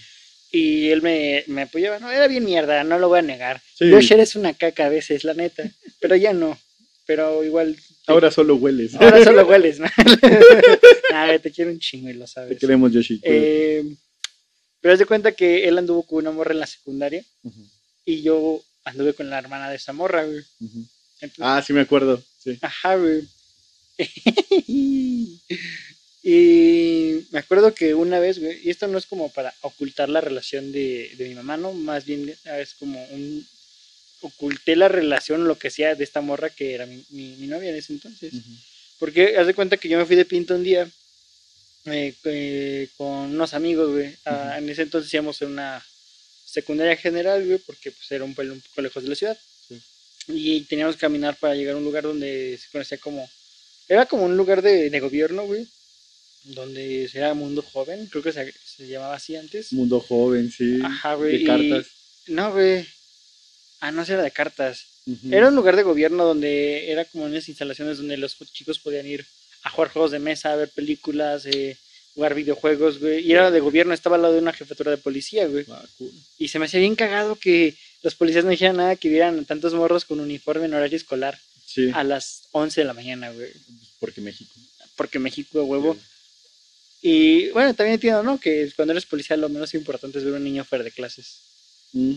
[0.51, 3.61] Y él me, me apoyaba, no, era bien mierda, no lo voy a negar.
[3.75, 3.89] Sí.
[3.89, 5.63] Yosh eres una caca a veces, la neta,
[5.99, 6.57] pero ya no,
[7.05, 7.77] pero igual...
[8.07, 8.95] ahora solo hueles.
[8.95, 9.87] Ahora solo hueles, ¿no?
[11.25, 12.59] Güey, te quiero un chingo y lo Te sabes.
[12.59, 13.19] queremos, Yoshi.
[13.23, 13.83] Eh,
[14.81, 17.23] pero haz de cuenta que él anduvo con una morra en la secundaria
[18.05, 20.41] y yo anduve con la hermana de esa morra, güey.
[21.21, 22.23] Entonces, Ah, sí me acuerdo.
[22.43, 22.57] Sí.
[22.61, 23.21] Ajá, güey.
[26.21, 30.21] y me acuerdo que una vez, güey, y esto no es como para ocultar la
[30.21, 31.71] relación de, de mi mamá, ¿no?
[31.73, 33.47] Más bien es como un...
[34.21, 37.69] Oculté la relación, lo que sea, de esta morra que era mi, mi, mi novia
[37.69, 38.33] en ese entonces.
[38.97, 40.89] Porque haz de cuenta que yo me fui de pinto un día
[41.85, 44.13] eh, eh, con unos amigos, güey.
[44.25, 45.81] Ah, En ese entonces íbamos en una
[46.43, 49.37] secundaria general, güey, porque pues era un pueblo un poco lejos de la ciudad.
[49.69, 49.81] Sí.
[50.27, 53.29] Y teníamos que caminar para llegar a un lugar donde se conocía como...
[53.87, 55.65] Era como un lugar de, de gobierno, güey.
[56.53, 59.71] Donde era Mundo Joven, creo que se, se llamaba así antes.
[59.73, 60.79] Mundo joven, sí.
[60.83, 61.31] Ajá, güey.
[61.33, 61.87] De y- cartas.
[62.27, 62.85] No, güey.
[63.81, 64.85] Ah, no, era de cartas.
[65.31, 69.25] Era un lugar de gobierno donde era como unas instalaciones donde los chicos podían ir
[69.63, 71.77] a jugar juegos de mesa, a ver películas, eh,
[72.13, 73.25] jugar videojuegos, güey.
[73.25, 75.65] Y era de gobierno, estaba al lado de una jefatura de policía, güey.
[75.69, 76.11] Ah, cool.
[76.37, 79.73] Y se me hacía bien cagado que los policías no dijeran nada que vieran tantos
[79.73, 83.49] morros con uniforme en horario escolar Sí, a las 11 de la mañana, güey.
[83.99, 84.53] porque México.
[84.95, 85.97] Porque México, de huevo.
[87.01, 88.39] Y bueno, también entiendo, ¿no?
[88.39, 91.39] Que cuando eres policía lo menos importante es ver a un niño fuera de clases.
[91.93, 92.15] Mm.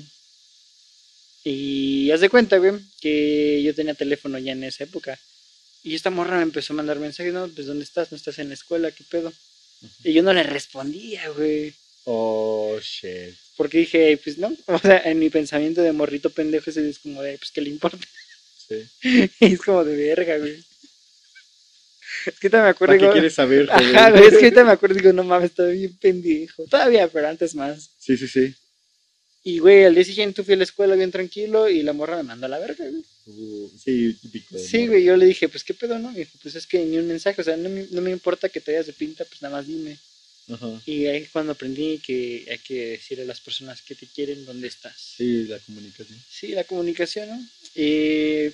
[1.44, 5.18] Y haz de cuenta, güey, que yo tenía teléfono ya en esa época.
[5.84, 8.12] Y esta morra me empezó a mandar mensajes, no, pues ¿dónde estás?
[8.12, 8.90] ¿No estás en la escuela?
[8.92, 9.32] ¿Qué pedo?
[10.04, 11.74] Y yo no le respondía, güey.
[12.04, 13.34] Oh, shit.
[13.56, 17.38] Porque dije, pues no, o sea, en mi pensamiento de morrito pendejo es como de,
[17.38, 18.06] pues, ¿qué le importa?
[18.68, 18.86] Sí.
[19.40, 20.62] Y es como de verga, güey.
[22.26, 24.72] Es que ahorita me acuerdo, ¿Para qué digo, quieres saber, ajá, es que ahorita me
[24.72, 26.64] acuerdo, digo, no mames, estaba bien pendejo.
[26.64, 27.90] Todavía, pero antes más.
[27.98, 28.54] Sí, sí, sí.
[29.44, 32.22] Y, güey, al día siguiente fui a la escuela bien tranquilo y la morra me
[32.22, 33.02] mandó a la verga, güey.
[33.26, 34.56] Uh, sí, típico.
[34.56, 36.12] Sí, güey, yo le dije, pues, ¿qué pedo, no?
[36.12, 38.48] Y dijo, pues, es que ni un mensaje, o sea, no me, no me importa
[38.48, 39.98] que te vayas de pinta, pues, nada más dime.
[40.48, 40.80] Ajá.
[40.86, 44.68] Y ahí cuando aprendí que hay que decirle a las personas que te quieren dónde
[44.68, 44.94] estás.
[45.16, 46.18] Sí, la comunicación.
[46.30, 47.48] Sí, la comunicación, ¿no?
[47.74, 48.52] Eh,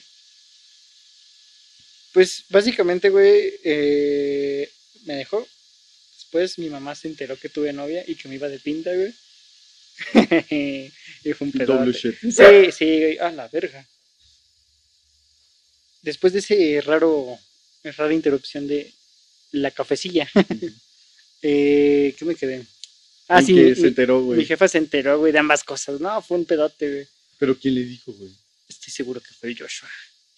[2.13, 4.71] pues básicamente, güey, eh,
[5.05, 5.47] me dejó.
[6.15, 9.15] Después mi mamá se enteró que tuve novia y que me iba de pinta, güey.
[11.25, 11.75] y fue un pedo.
[11.75, 12.15] Double shit.
[12.21, 13.19] Sí, sí, güey.
[13.19, 13.87] A la verga.
[16.03, 17.39] Después de ese raro,
[17.83, 18.93] rara interrupción de
[19.53, 20.29] la cafecilla,
[21.43, 22.65] eh, ¿qué me quedé?
[23.29, 24.45] Ah, ¿En sí, qué mi, se enteró, mi güey.
[24.47, 26.01] jefa se enteró, güey, de ambas cosas.
[26.01, 27.09] No, fue un pedote, güey.
[27.39, 28.31] Pero ¿quién le dijo, güey?
[28.69, 29.89] Estoy seguro que fue Joshua.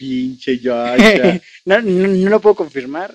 [0.01, 1.41] Pinche Yasha.
[1.67, 3.15] no, no, no lo puedo confirmar,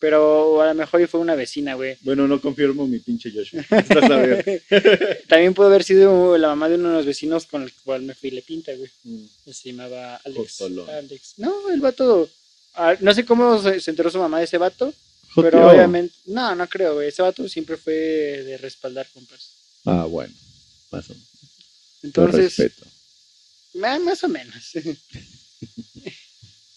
[0.00, 1.96] pero a lo mejor fue una vecina, güey.
[2.00, 3.62] bueno, no confirmo mi pinche Joshua.
[5.28, 8.14] También pudo haber sido la mamá de uno de los vecinos con el cual me
[8.14, 8.90] fui le pinta, güey.
[9.04, 10.60] Mm, Se llamaba Alex.
[10.88, 11.34] Alex.
[11.36, 12.28] No, el vato.
[12.74, 14.92] ah, no sé cómo se, se enteró su mamá de ese vato,
[15.36, 16.14] pero obviamente.
[16.26, 17.08] No, no creo, güey.
[17.10, 19.50] Ese vato siempre fue de respaldar compas.
[19.84, 20.34] Ah, bueno.
[20.90, 21.28] Más o menos.
[22.02, 22.86] Entonces, respeto.
[23.84, 24.72] Ah, más o menos.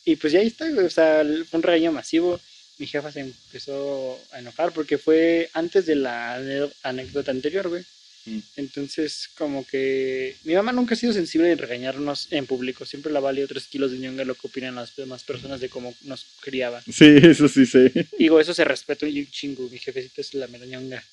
[0.07, 0.85] Y pues ya ahí está, güey.
[0.85, 2.39] O sea, fue un regaño masivo.
[2.77, 6.35] Mi jefa se empezó a enojar porque fue antes de la
[6.81, 7.83] anécdota anterior, güey.
[8.25, 8.39] Mm.
[8.55, 12.85] Entonces, como que mi mamá nunca ha sido sensible en regañarnos en público.
[12.85, 15.93] Siempre la valió tres kilos de ñonga lo que opinan las demás personas de cómo
[16.03, 16.81] nos criaban.
[16.89, 18.07] Sí, eso sí sé.
[18.17, 19.67] Digo, eso se respetó y un chingo.
[19.69, 21.03] Mi jefecita es la mera ñonga.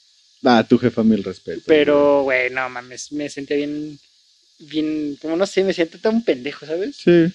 [0.44, 1.62] Ah, tu jefa mil respeto.
[1.66, 3.98] Pero, güey, no mames, me sentía bien,
[4.61, 6.94] bien, como no sé, me sentía tan pendejo, ¿sabes?
[6.94, 7.33] Sí.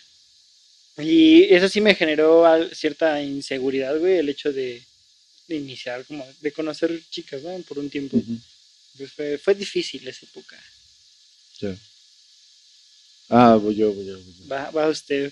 [0.99, 4.81] Y eso sí me generó cierta inseguridad, güey, el hecho de,
[5.47, 7.57] de iniciar, como de conocer chicas, ¿no?
[7.67, 8.21] Por un tiempo.
[8.97, 10.57] Pues fue, fue difícil esa época.
[11.61, 11.75] Ya.
[13.29, 14.47] Ah, voy yo, voy yo, voy yo.
[14.51, 15.31] Va, va usted.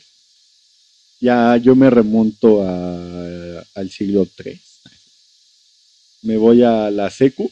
[1.19, 4.61] Ya yo me remonto a- al siglo III.
[6.21, 7.51] Me voy a la secu.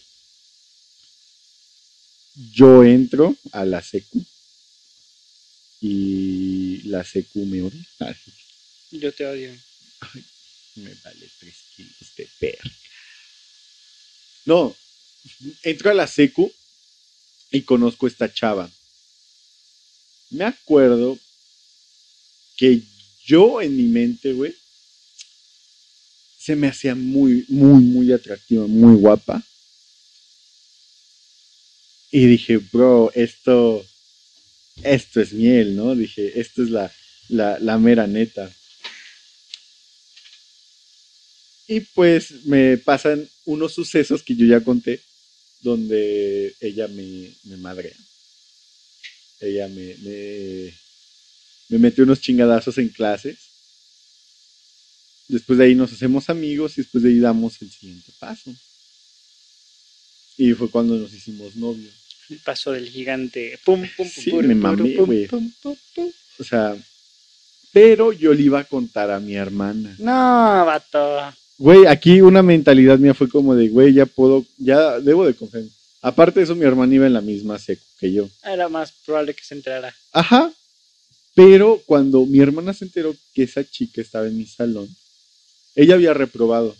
[2.53, 4.23] Yo entro a la secu.
[5.87, 7.85] Y la secu me odia.
[7.99, 8.15] Ay,
[8.91, 9.55] Yo te odio.
[10.77, 12.71] me vale tres kilos de perra.
[14.45, 14.75] No,
[15.61, 16.51] entro a la secu
[17.51, 18.67] y conozco a esta chava.
[20.31, 21.19] Me acuerdo
[22.57, 22.81] que
[23.27, 24.55] yo en mi mente, güey,
[26.39, 29.43] se me hacía muy, muy, muy atractiva, muy guapa.
[32.11, 33.85] Y dije, bro, esto,
[34.83, 35.95] esto es miel, ¿no?
[35.95, 36.91] Dije, esto es la,
[37.29, 38.51] la, la mera neta.
[41.67, 45.01] Y pues me pasan unos sucesos que yo ya conté,
[45.61, 47.95] donde ella me, me madrea.
[49.39, 50.73] Ella me, me,
[51.69, 53.37] me mete unos chingadazos en clases.
[55.27, 58.53] Después de ahí nos hacemos amigos y después de ahí damos el siguiente paso.
[60.37, 61.93] Y fue cuando nos hicimos novios.
[62.29, 63.59] El paso del gigante.
[63.63, 66.11] Pum, pum, pum, Sí, pum, me pum, mamé, pum, pum, pum, pum.
[66.39, 66.75] O sea,
[67.71, 69.95] pero yo le iba a contar a mi hermana.
[69.99, 71.33] No, vato.
[71.57, 75.63] Güey, aquí una mentalidad mía fue como de, güey, ya puedo, ya debo de confiar.
[76.01, 78.29] Aparte de eso, mi hermana iba en la misma secu que yo.
[78.43, 79.95] Era más probable que se enterara.
[80.11, 80.51] Ajá.
[81.33, 84.87] Pero cuando mi hermana se enteró que esa chica estaba en mi salón,
[85.75, 86.75] ella había reprobado.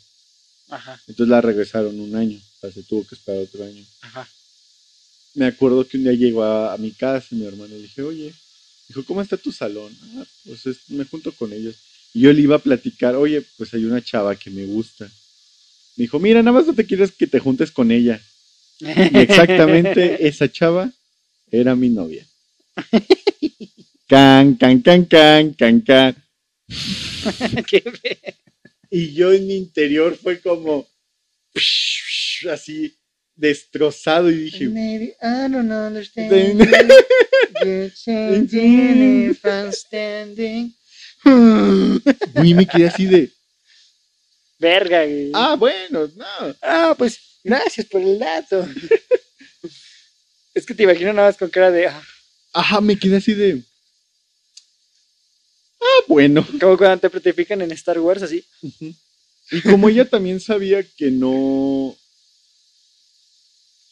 [0.69, 2.37] Ajá, Entonces la regresaron un año.
[2.37, 3.83] O sea, se tuvo que esperar otro año.
[4.01, 4.27] ajá.
[5.35, 8.01] Me acuerdo que un día llegó a, a mi casa y mi hermano le dije,
[8.01, 8.33] oye,
[8.87, 9.95] dijo, ¿cómo está tu salón?
[10.17, 11.75] Ah, pues es- me junto con ellos.
[12.13, 15.05] Y yo le iba a platicar, oye, pues hay una chava que me gusta.
[15.97, 18.21] Me dijo, mira, nada más no te quieres que te juntes con ella.
[18.79, 20.91] Y exactamente esa chava
[21.51, 22.25] era mi novia.
[24.07, 26.15] Can, can, can, can, can, can.
[27.67, 27.83] Qué
[28.91, 30.87] Y yo en mi interior fue como
[32.51, 32.95] así
[33.35, 36.29] destrozado y dije, Maybe I don't understand.
[36.29, 36.57] Then-
[37.63, 40.73] You're changing if I'm standing.
[42.43, 43.31] y me quedé así de,
[44.59, 45.31] Verga, güey.
[45.33, 46.55] ah, bueno, no.
[46.61, 48.67] Ah, pues gracias por el dato.
[50.53, 51.87] es que te imagino nada más con cara de.
[51.87, 52.03] ah,
[52.53, 53.61] Ajá, me quedé así de,
[55.81, 56.45] ah, bueno.
[56.59, 58.45] como cuando te pretifican en Star Wars, así.
[59.51, 61.95] Y como ella también sabía que no,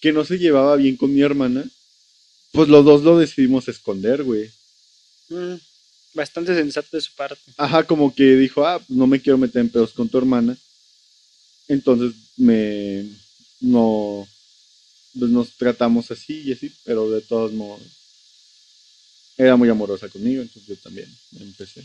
[0.04, 1.64] que no se llevaba bien con mi hermana,
[2.52, 4.52] pues los dos lo decidimos esconder, güey.
[5.30, 5.54] Mm,
[6.14, 7.40] bastante sensato de su parte.
[7.56, 10.58] Ajá, como que dijo, ah, no me quiero meter en pedos con tu hermana.
[11.70, 13.06] Entonces me,
[13.62, 14.28] no,
[15.18, 17.82] pues nos tratamos así y así, pero de todos modos,
[19.38, 21.08] era muy amorosa conmigo, entonces yo también
[21.40, 21.82] empecé.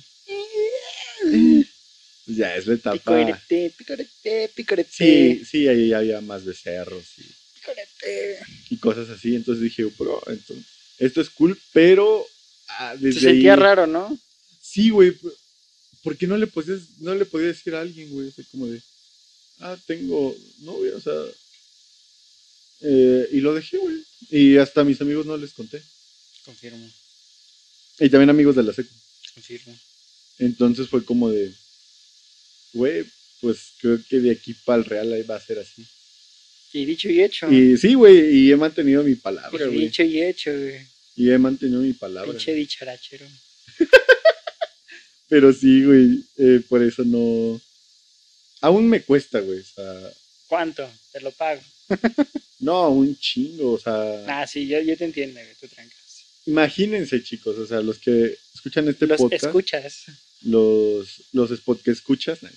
[1.21, 2.97] Pues ya es la etapa.
[2.97, 4.91] Picorete, picorete, picorete.
[4.91, 7.38] Sí, sí, ahí había más becerros y,
[8.71, 10.65] Y cosas así, entonces dije, bro, entonces,
[10.99, 12.27] esto es cool, pero
[12.69, 14.19] ah, Se sentía ahí- raro, ¿no?
[14.61, 15.17] Sí, güey.
[16.03, 18.29] ¿Por qué no le podías, no le podía decir a alguien, güey?
[18.29, 18.81] O sea, como de,
[19.61, 21.15] ah, tengo novia, o sea.
[22.81, 23.97] eh, y lo dejé, güey.
[24.31, 25.83] Y hasta a mis amigos no les conté.
[26.45, 26.89] Confirmo,
[28.01, 28.95] Y también amigos de la secu.
[29.35, 29.77] confirmo.
[30.39, 31.53] Entonces fue como de,
[32.73, 33.05] güey,
[33.41, 35.87] pues creo que de aquí para el real ahí va a ser así.
[36.73, 37.51] Y dicho y hecho.
[37.51, 39.81] Y sí, güey, y he mantenido mi palabra, güey.
[39.81, 40.81] dicho y hecho, güey.
[41.17, 42.31] Y he mantenido mi palabra.
[42.31, 43.27] Pinche dicharachero.
[45.29, 47.61] Pero sí, güey, eh, por eso no.
[48.61, 49.61] Aún me cuesta, güey.
[49.61, 50.11] O sea,
[50.49, 50.91] ¿Cuánto?
[51.13, 51.61] Te lo pago.
[52.61, 54.25] no, un chingo, o sea.
[54.27, 55.99] Ah, sí, yo, yo te entiendo, güey, tú trancas.
[56.47, 60.05] Imagínense, chicos, o sea, los que escuchan este Los podcast, escuchas.
[60.43, 62.49] los, los spot que escuchas, no,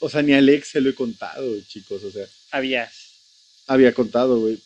[0.00, 2.92] o sea, ni a Alex se lo he contado, chicos, o sea, Habías.
[3.68, 4.58] había contado, güey,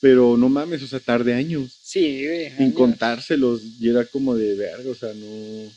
[0.00, 2.46] pero no mames, o sea, tarde años Sí, güey.
[2.48, 2.74] años.
[2.74, 5.72] contárselos y era como de verga, o sea, no...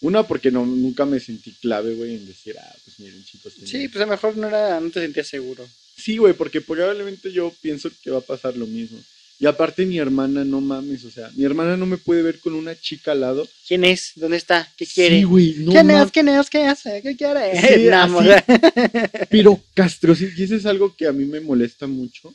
[0.00, 3.52] Una, porque no, nunca me sentí clave, güey, en decir, ah, pues miren, chicos.
[3.64, 5.68] Sí, pues a lo mejor no, era, no te sentías seguro.
[5.96, 9.02] Sí, güey, porque probablemente yo pienso que va a pasar lo mismo.
[9.40, 12.54] Y aparte mi hermana, no mames, o sea, mi hermana no me puede ver con
[12.54, 13.48] una chica al lado.
[13.68, 14.12] ¿Quién es?
[14.16, 14.68] ¿Dónde está?
[14.76, 15.18] ¿Qué quiere?
[15.18, 16.10] Sí, güey, no ¿Quién es?
[16.10, 16.50] ¿Quién es?
[16.50, 17.02] ¿Qué hace?
[17.02, 17.52] ¿Qué quiere?
[17.60, 19.26] Sí.
[19.30, 22.34] Pero Castro, sí, y eso es algo que a mí me molesta mucho.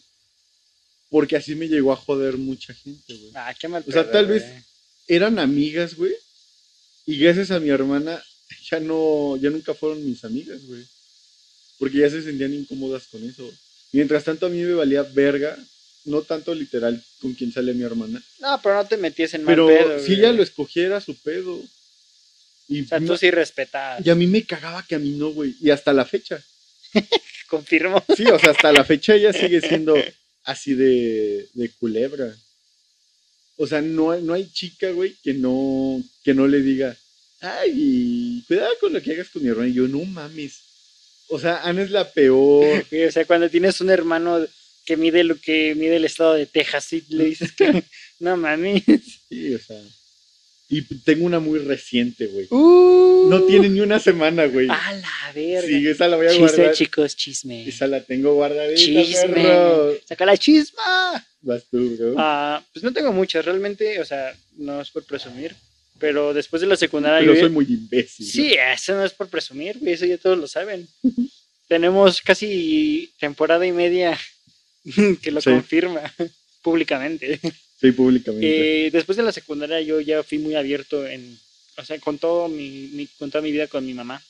[1.10, 3.32] Porque así me llegó a joder mucha gente, güey.
[3.36, 4.46] Ah, qué mal O sea, tal vez-
[5.08, 6.13] Eran amigas, güey.
[7.06, 8.24] Y gracias a mi hermana,
[8.72, 10.84] ya no, ya nunca fueron mis amigas, güey.
[11.78, 13.48] Porque ya se sentían incómodas con eso.
[13.92, 15.58] Mientras tanto, a mí me valía verga.
[16.06, 18.22] No tanto literal con quien sale mi hermana.
[18.39, 21.62] No, pero no te metías en mal Pero pedo, si ella lo escogiera, su pedo.
[22.68, 24.06] Y, O sea, tú sí respetabas.
[24.06, 25.56] y a mí me cagaba que a mí no, güey.
[25.62, 26.42] Y hasta la fecha.
[27.48, 28.04] Confirmo.
[28.16, 29.96] Sí, o sea, hasta la fecha ella sigue siendo
[30.44, 32.36] así de, de culebra.
[33.58, 36.96] O sea, no, hay- no hay chica, güey, que no, que no le diga,
[37.42, 39.68] ay, cuidado con lo que hagas con mi hermano.
[39.70, 40.60] Y yo, no mames.
[41.30, 42.86] O sea, Ana es la peor.
[43.08, 44.46] O sea, cuando tienes un hermano
[44.86, 47.84] que mide lo que mide el estado de Texas y le dices que
[48.19, 48.84] no mami.
[49.30, 49.80] Sí, o sea.
[50.69, 52.48] Y tengo una muy reciente, güey.
[52.50, 54.67] Uh, No tiene ni una semana, güey.
[54.69, 55.67] A la verga.
[55.67, 56.74] Sí, esa la voy a chisme, guardar.
[56.74, 57.67] chicos, chisme.
[57.67, 59.28] Esa la tengo guardadita, Chisme.
[59.36, 59.93] perro.
[60.08, 61.28] Saca la chisma.
[61.41, 62.15] Vas tú, bro.
[62.17, 65.54] Ah, pues no tengo muchas, realmente, o sea, no es por presumir,
[66.00, 68.26] pero después de la secundaria Pero yo- soy muy imbécil.
[68.26, 70.88] Sí, eso no es por presumir, güey, eso ya todos lo saben.
[71.67, 74.17] Tenemos casi temporada y media
[75.22, 75.50] que lo Sí.
[75.50, 76.02] confirma
[76.62, 77.39] públicamente.
[77.80, 78.88] Sí, públicamente.
[78.88, 81.38] Eh, después de la secundaria yo ya fui muy abierto en,
[81.78, 84.24] o sea, con todo mi, mi- con toda mi vida con mi mamá.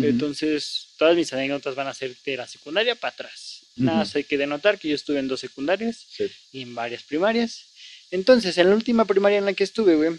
[0.00, 3.62] Entonces, todas mis anécdotas van a ser de la secundaria para atrás.
[3.74, 4.06] Nada Ujú.
[4.06, 6.30] más hay que denotar que yo estuve en dos secundarias Sí.
[6.52, 7.64] y en varias primarias.
[8.12, 10.16] Entonces, en la última primaria en la que estuve, güey,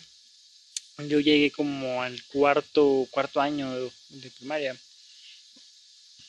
[1.08, 4.76] yo llegué como al cuarto, cuarto año de, de primaria.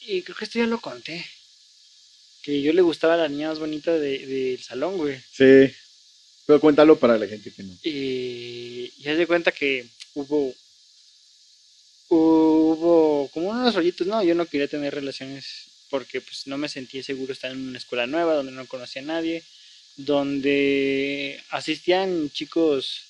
[0.06, 1.26] Y creo que esto ya lo conté.
[2.42, 5.18] Que yo le gustaba a la niña más bonita de- del salón, güey.
[5.32, 5.72] Sí.
[6.46, 7.76] Pero cuéntalo para la gente que no.
[7.84, 10.54] Y ya se cuenta que hubo
[12.08, 17.02] hubo como unos rollitos, no, yo no quería tener relaciones porque pues no me sentía
[17.02, 19.42] seguro estar en una escuela nueva donde no conocía a nadie,
[19.96, 23.02] donde asistían chicos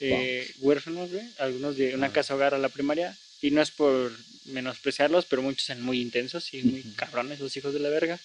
[0.00, 4.12] eh, huérfanos, güey, algunos de una casa hogar a la primaria y no es por
[4.46, 8.18] menospreciarlos, pero muchos son muy intensos y muy cabrones los hijos de la verga.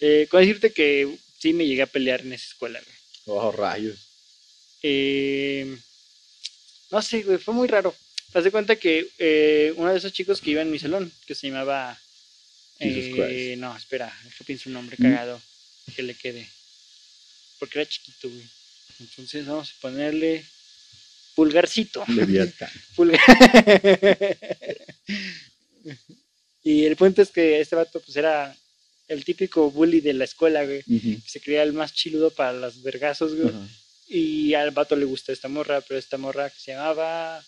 [0.00, 2.96] Eh, con decirte que sí me llegué a pelear en esa escuela, güey.
[3.26, 3.98] Oh, rayos.
[4.82, 5.76] Eh,
[6.90, 7.94] no sé, güey, fue muy raro.
[8.34, 11.34] Haz de cuenta que eh, uno de esos chicos que iba en mi salón, que
[11.34, 11.98] se llamaba.
[12.78, 15.02] Eh, no, espera, que pienso un nombre ¿Mm?
[15.02, 15.40] cagado
[15.94, 16.48] que le quede.
[17.58, 18.44] Porque era chiquito, güey.
[19.00, 20.44] Entonces vamos a ponerle.
[21.34, 22.04] Pulgarcito.
[22.96, 23.20] Pulgar.
[26.64, 28.54] y el punto es que este vato, pues era
[29.12, 30.82] el típico bully de la escuela, güey.
[30.86, 31.20] Ujú.
[31.26, 33.52] Se creía el más chiludo para los vergazos, güey.
[34.08, 37.42] Y al vato le gusta esta morra, pero esta morra que se llamaba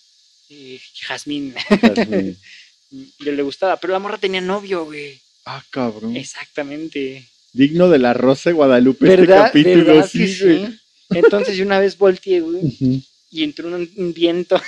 [0.48, 1.55] eh, Jazmín.
[1.55, 2.38] Jazmín.
[3.18, 5.20] Yo le gustaba, pero la morra tenía novio, güey.
[5.46, 6.16] Ah, cabrón.
[6.16, 7.27] Exactamente.
[7.53, 10.66] Digno de la Rosa de Guadalupe este capítulo, ¿Verdad sí, que güey.
[10.66, 10.79] sí?
[11.11, 14.61] Entonces yo una vez volteé, güey, y entró un, un viento.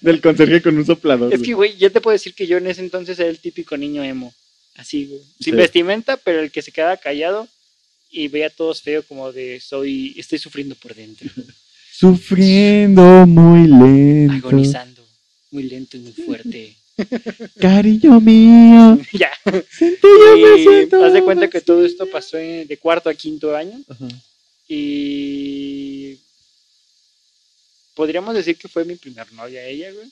[0.00, 1.32] Del conserje con un soplador.
[1.32, 3.76] Es que, güey, yo te puedo decir que yo en ese entonces era el típico
[3.76, 4.32] niño emo.
[4.78, 5.20] Así, güey.
[5.40, 5.58] Sin Sí.
[5.60, 7.46] vestimenta, pero el que se quedaba callado
[8.10, 11.28] y veía a todos feo como de soy, estoy sufriendo por dentro,
[11.92, 14.34] Sufriendo muy lento.
[14.46, 15.04] agonizando,
[15.50, 16.74] muy lento y muy fuerte.
[17.60, 18.98] Cariño mío.
[19.12, 19.30] ya.
[19.46, 24.08] Y haz de cuenta que todo esto pasó en- de cuarto a quinto año Ajá.
[24.68, 26.18] y
[27.94, 30.08] podríamos decir que fue mi primer novia ella, güey,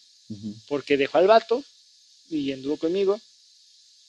[0.69, 1.63] porque dejó al vato
[2.31, 3.21] y anduvo conmigo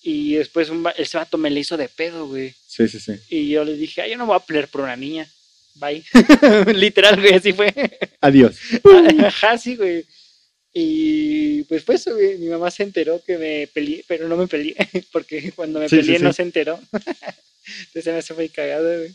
[0.10, 2.54] y después un va- ese vato me le hizo de pedo, güey.
[2.68, 3.14] Sí, sí, sí.
[3.30, 5.28] Y yo le dije, ay, yo no voy a pelear por una niña.
[5.76, 6.04] Bye.
[6.74, 7.74] Literal, güey, así fue.
[8.22, 8.56] Adiós.
[9.26, 10.06] Ajá, sí, güey.
[10.74, 12.38] Y pues fue eso, güey.
[12.38, 14.76] Mi mamá se enteró que me peleé, pero no me peleé,
[15.12, 16.24] porque cuando me Sí, sí, peleé sí.
[16.24, 16.80] no se enteró.
[16.92, 19.12] Entonces se me hace muy cagado, güey.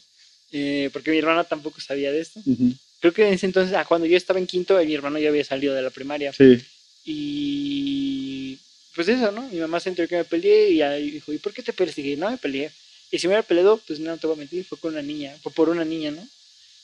[0.53, 2.41] Eh, porque mi hermana tampoco sabía de esto.
[2.45, 2.73] Ujú.
[3.01, 5.45] Creo que en ese entonces, ah, cuando yo estaba en quinto, mi hermano ya había
[5.45, 6.33] salido de la primaria.
[6.33, 6.59] Sí.
[7.05, 8.22] Y
[8.95, 9.43] pues eso, ¿no?
[9.49, 12.17] Mi mamá se enteró que me peleé y ahí dijo, ¿y por qué te dije,
[12.17, 12.71] no me peleé.
[13.11, 15.37] Y si me hubiera peleado, pues no te voy a mentir, fue con una niña,
[15.43, 16.27] fue por una niña, ¿no?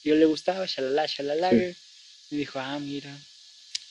[0.04, 1.74] Y yo le gustaba, shalala, shalala, Sí.
[2.30, 3.16] Y dijo, ah, mira.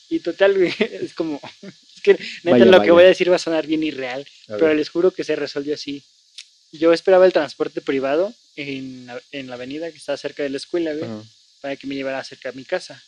[0.10, 3.36] Y total, güey, es como, es que neta Vaya, lo que voy a decir va
[3.38, 4.75] a sonar bien irreal, A pero ver.
[4.75, 6.03] les juro que se resolvió así.
[6.71, 10.58] Yo esperaba el transporte privado en, la- en la avenida que está cerca de la
[10.58, 11.10] escuela, güey
[11.62, 13.01] para que me llevara cerca de mi casa.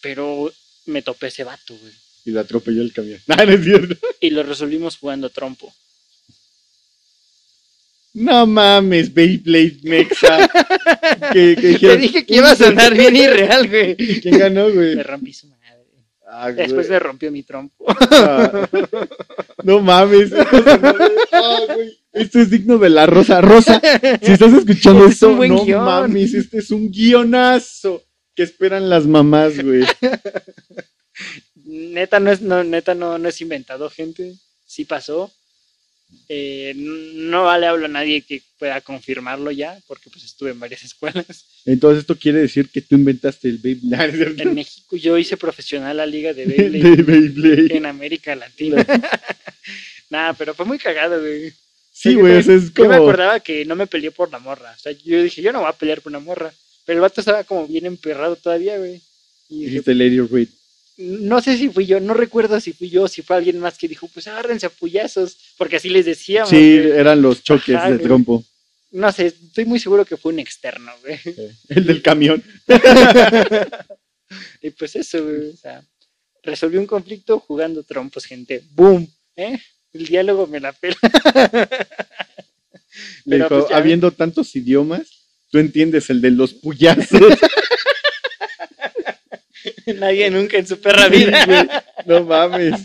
[0.00, 0.52] Pero
[0.86, 1.92] me topé ese vato, güey.
[2.26, 3.20] Y lo atropelló el camión.
[3.26, 3.96] No, no es cierto.
[4.20, 5.72] Y lo resolvimos jugando trompo.
[8.14, 10.48] No mames, Beyblade Mexa.
[11.32, 13.96] que, que Te dije que iba a sonar bien irreal, güey.
[13.96, 14.96] ¿Quién ganó, güey?
[14.96, 15.56] Me rompí su madre.
[16.28, 16.50] Ah.
[16.50, 17.84] Después me rompió mi trompo.
[17.88, 18.68] Ah.
[19.62, 20.32] No mames.
[20.32, 20.44] esto
[21.32, 21.96] Ah, güey.
[22.12, 23.40] Es digno de la Rosa.
[23.40, 23.80] Rosa,
[24.22, 25.84] si estás escuchando Este es esto, no guion.
[25.84, 28.02] mames, este es un guionazo
[28.34, 29.84] que esperan las mamás, güey.
[31.66, 34.34] Neta no es, no, neta no, no es inventado, gente.
[34.66, 35.32] Sí pasó.
[36.28, 40.82] Eh, no le hablo a nadie que pueda confirmarlo ya, porque pues estuve en varias
[40.84, 41.44] escuelas.
[41.64, 44.34] Entonces esto quiere decir que tú inventaste el Beyblade.
[44.42, 47.76] En México yo hice profesional la liga de De Beyblade Beyblade.
[47.76, 48.86] en América Latina.
[50.10, 51.52] Nada, pero fue muy cagado, güey.
[51.92, 53.08] Sí, güey, o sea, es Yo me como...
[53.08, 54.72] acordaba que no me peleé por la morra.
[54.76, 56.52] O sea, yo dije, yo no voy a pelear por una morra.
[56.84, 59.00] Pero el vato estaba como bien emperrado todavía, güey.
[59.48, 60.48] Y Dijiste Lady Reed.
[60.98, 63.88] No sé si fui yo, no recuerdo si fui yo, si fue alguien más que
[63.88, 66.48] dijo, pues agárrense a puyazos, porque así les decíamos.
[66.48, 66.90] Sí, güey.
[66.92, 68.44] eran los choques Ajá, de trompo.
[68.92, 71.18] No sé, estoy muy seguro que fue un externo, güey.
[71.68, 72.42] El del camión.
[74.62, 75.50] y pues eso, güey.
[75.50, 75.82] O sea,
[76.42, 78.62] resolví un conflicto jugando trompos, gente.
[78.70, 79.06] ¡Boom!
[79.36, 79.58] ¿Eh?
[79.92, 80.96] El diálogo me la pela.
[83.24, 87.20] Le Pero, dijo, pues, ya habiendo tantos idiomas, tú entiendes el de los puyazos.
[89.96, 91.84] Nadie nunca en su perra vida.
[92.06, 92.80] no mames.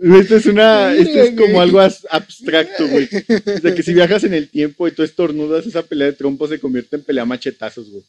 [0.00, 3.04] Esto es una, esto es como algo abstracto, güey.
[3.06, 6.48] O sea, que si viajas en el tiempo y tú estornudas, esa pelea de trompo
[6.48, 8.02] se convierte en pelea machetazos, güey.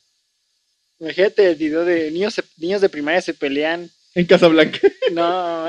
[1.00, 3.90] Imagínate el video de niños, niños de primaria se pelean.
[4.16, 4.80] En Casablanca.
[5.12, 5.68] No,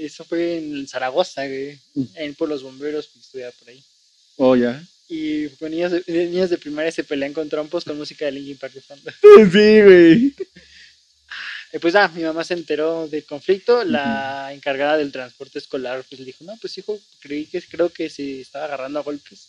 [0.00, 1.78] eso fue en Zaragoza, güey.
[1.94, 2.02] Mm.
[2.16, 3.82] En, por los bomberos, que estudiaba por ahí.
[4.36, 4.82] Oh, ya.
[5.08, 8.32] Y con niños de, de- niños de primaria se pelean con trompos con música de
[8.32, 9.10] Linkin Park de fondo.
[9.20, 10.34] Sí, güey.
[11.74, 16.18] Y pues ah, mi mamá se enteró del conflicto, la encargada del transporte escolar pues
[16.20, 19.48] le dijo, no, pues hijo, creí que creo que se estaba agarrando a golpes.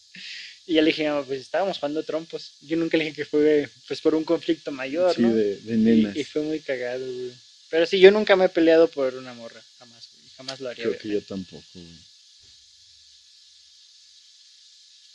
[0.65, 2.53] Y ya le dije, "No, pues estábamos jugando trompos.
[2.61, 5.33] Yo nunca le dije que fue pues por un conflicto mayor, Sí, ¿no?
[5.33, 6.15] de, nenas.
[6.15, 7.33] y fue muy cagado, güey.
[7.69, 10.85] Pero sí, yo nunca me he peleado por una morra, jamás, güey, jamás lo haría.
[10.85, 11.85] Creo que yo tampoco, güey.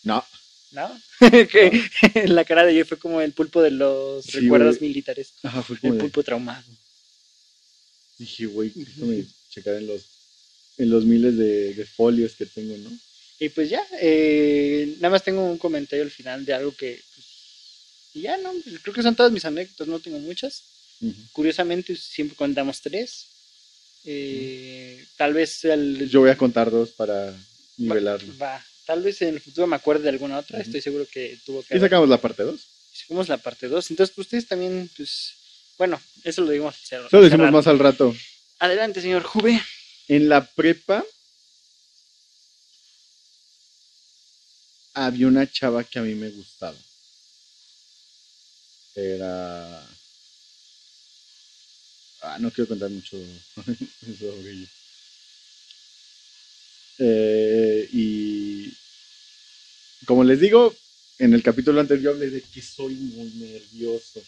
[0.05, 0.25] No.
[0.73, 1.01] ¿No?
[1.51, 1.91] que
[2.27, 5.33] la cara de yo fue como el pulpo de los Sí, recuerdos militares.
[5.43, 6.63] Ajá, fue El como de, pulpo traumado.
[8.19, 10.03] Dije, güey, déjame checar en los,
[10.77, 12.91] en los miles de, de folios que tengo, ¿no?
[13.41, 17.01] Y pues ya, eh, nada más tengo un comentario al final de algo que.
[17.15, 17.27] pues,
[18.15, 18.53] y ya, ¿no?
[18.83, 20.63] Creo que son todas mis anécdotas, no tengo muchas.
[21.01, 21.15] Ujú.
[21.33, 23.27] Curiosamente, siempre contamos tres.
[24.05, 27.33] Eh, tal vez el, Yo voy a contar dos para
[27.77, 28.33] nivelarlo.
[28.41, 30.59] va, tal vez en el futuro me acuerde de alguna otra.
[30.59, 30.67] Ujú.
[30.67, 31.89] Estoy seguro que tuvo que ¿Y haber.
[31.89, 32.61] sacamos la parte dos?
[32.93, 33.91] Hicimos la parte 2.
[33.91, 35.35] Entonces, pues, ustedes también, pues.
[35.79, 36.75] Bueno, eso lo digamos.
[36.83, 38.15] Eso lo decimos más al rato.
[38.59, 39.63] Adelante, señor Juve.
[40.09, 41.05] En la prepa
[44.95, 46.77] había una chava que a mí me gustaba.
[48.97, 49.87] Era.
[52.23, 53.17] Ah, no quiero contar mucho
[54.19, 54.67] sobre ella.
[56.99, 58.73] Eh, y
[60.05, 60.75] como les digo,
[61.21, 64.21] en el capítulo anterior yo hablé de que soy muy nervioso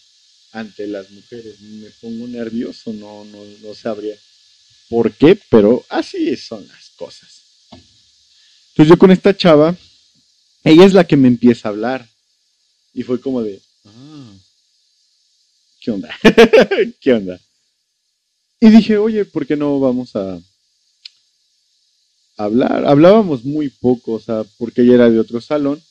[0.51, 1.59] ante las mujeres.
[1.59, 4.15] Me pongo nervioso, no, no, no sabría
[4.89, 7.41] por qué, pero así son las cosas.
[8.69, 9.75] Entonces yo con esta chava,
[10.63, 12.07] ella es la que me empieza a hablar.
[12.93, 14.33] Y fue como de, ah,
[15.79, 16.13] ¿qué onda?
[16.99, 17.39] ¿Qué onda?
[18.59, 20.39] Y dije, oye, ¿por qué no vamos a
[22.37, 22.85] hablar?
[22.85, 25.81] Hablábamos muy poco, o sea, porque ella era de otro salón,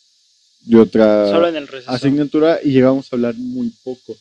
[0.61, 1.91] de otra Solo en el receso.
[1.91, 4.15] asignatura, y llegamos a hablar muy poco.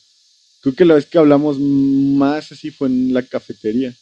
[0.62, 3.95] Creo que la vez que hablamos más así fue en la cafetería.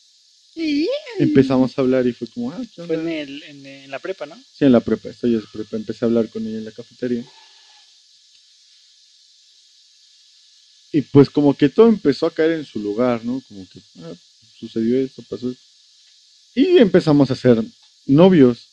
[0.54, 0.90] Sí.
[1.20, 2.96] Empezamos a hablar y fue como, ah, ¿qué onda?
[2.96, 4.36] Fue en, el, en, en la prepa, ¿no?
[4.36, 5.78] Sí, en la prepa, estoy en prepa.
[5.78, 7.24] Empecé a hablar con ella en la cafetería.
[10.92, 13.42] Y pues como que todo empezó a caer en su lugar, ¿no?
[13.48, 14.14] Como que ah,
[14.60, 15.62] sucedió esto, pasó esto.
[16.56, 17.64] Y empezamos a ser
[18.08, 18.68] novios.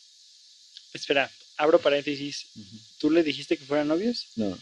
[0.93, 2.45] Espera, abro paréntesis.
[2.55, 2.77] Ujú.
[2.99, 4.25] ¿Tú le dijiste que fueran novios?
[4.35, 4.57] No,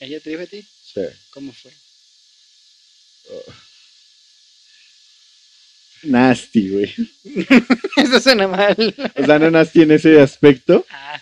[0.00, 0.64] ¿Ella te dijo a ti?
[0.94, 1.02] sí.
[1.30, 1.70] ¿Cómo fue?
[6.04, 6.94] Nasty, güey.
[7.96, 8.94] Eso suena mal.
[9.16, 11.20] O sea, no nasty en ese aspecto, Ah,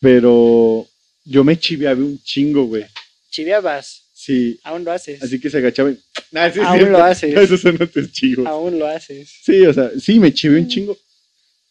[0.00, 0.86] pero
[1.24, 2.84] yo me chiveaba un chingo, güey.
[3.30, 4.02] chiveabas.
[4.12, 5.22] Sí, Aún lo haces.
[5.22, 5.98] así que se agachaba y...
[6.30, 7.34] Nah, sí es Aún lo haces.
[7.38, 8.46] Esos son otros chivos.
[8.46, 9.30] Aún lo haces.
[9.42, 10.98] Sí, o sea, sí, me chivé un chingo.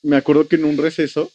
[0.02, 1.32] Me acuerdo que en un receso,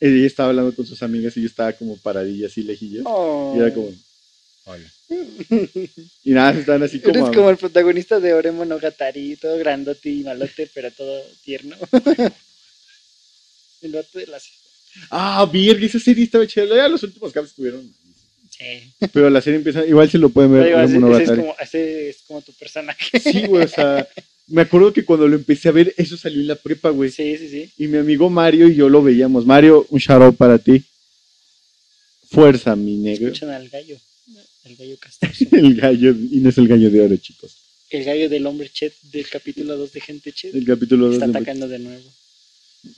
[0.00, 3.02] ella estaba hablando con sus amigas y yo estaba como paradilla así lejillo.
[3.04, 3.54] Oh.
[3.56, 3.92] Y era como,
[4.68, 4.92] hola.
[6.24, 7.14] Y nada, estaban así como...
[7.14, 11.76] Eres como el protagonista de Ore Monogatari, todo grandote y malote, pero todo tierno.
[13.82, 14.44] el vato de las...
[15.10, 16.66] Ah, virga, esa serie estaba chida.
[16.66, 17.90] Ya los últimos cambios estuvieron.
[18.50, 18.92] Sí.
[19.12, 22.08] Pero la serie empieza, igual se lo pueden ver Digo, ese, ese es como, ese
[22.08, 23.20] es como tu personaje.
[23.20, 24.08] Sí, güey, o sea,
[24.48, 27.10] me acuerdo que cuando lo empecé a ver, eso salió en la prepa, güey.
[27.10, 27.70] Sí, sí, sí.
[27.78, 29.46] Y mi amigo Mario y yo lo veíamos.
[29.46, 30.82] Mario, un shout out para ti.
[32.30, 33.28] Fuerza, mi negro.
[33.28, 33.96] Escuchan al gallo.
[34.68, 35.44] El gallo castroso.
[35.52, 37.56] El gallo, y no es el gallo de oro, chicos.
[37.90, 40.54] El gallo del hombre Chet del capítulo 2 de Gente Chet.
[40.54, 42.12] El capítulo 2 Está de atacando de nuevo.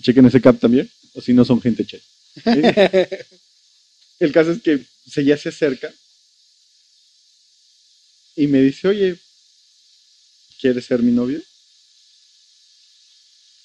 [0.03, 2.01] Chequen ese cap también, o si no son gente che.
[4.19, 5.93] El caso es que se ya se acerca
[8.37, 9.17] y me dice, oye,
[10.61, 11.41] ¿quieres ser mi novio?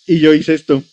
[0.08, 0.84] Y yo hice esto.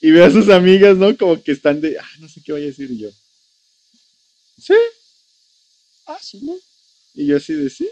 [0.00, 1.16] Y veo a sus amigas, ¿no?
[1.16, 2.90] Como que están de, ah, no sé qué vaya a decir.
[2.90, 3.10] Y yo,
[4.60, 4.74] sí.
[6.20, 6.54] Sí, ¿no?
[7.14, 7.88] Y yo así de, sí.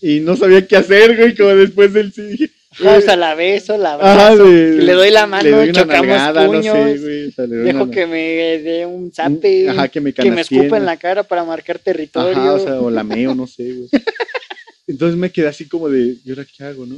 [0.00, 2.22] Y no sabía qué hacer, güey, como después del sí.
[2.22, 2.50] Dije,
[2.84, 5.80] O sea, la beso, la Ajá, abrazo, de- le doy la mano, le doy una
[5.82, 8.18] chocamos nalgada, puños, No sé, güey, o sea, dejo una- que me
[8.58, 12.38] dé un zape, Ajá, que me que me escupa en la cara para marcar territorio.
[12.38, 13.88] Ajá, o sea, o lameo, no sé, güey.
[14.86, 16.96] Entonces me quedé así como de, ¿y ahora qué hago, no?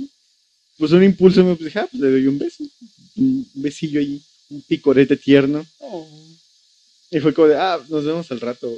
[0.78, 2.64] Pues un impulso me dije, ah, pues le doy un beso.
[3.16, 4.20] Un besillo ahí,
[4.50, 5.66] un picorete tierno.
[5.78, 6.06] Oh.
[7.10, 8.72] Y fue como de, ah, nos vemos al rato.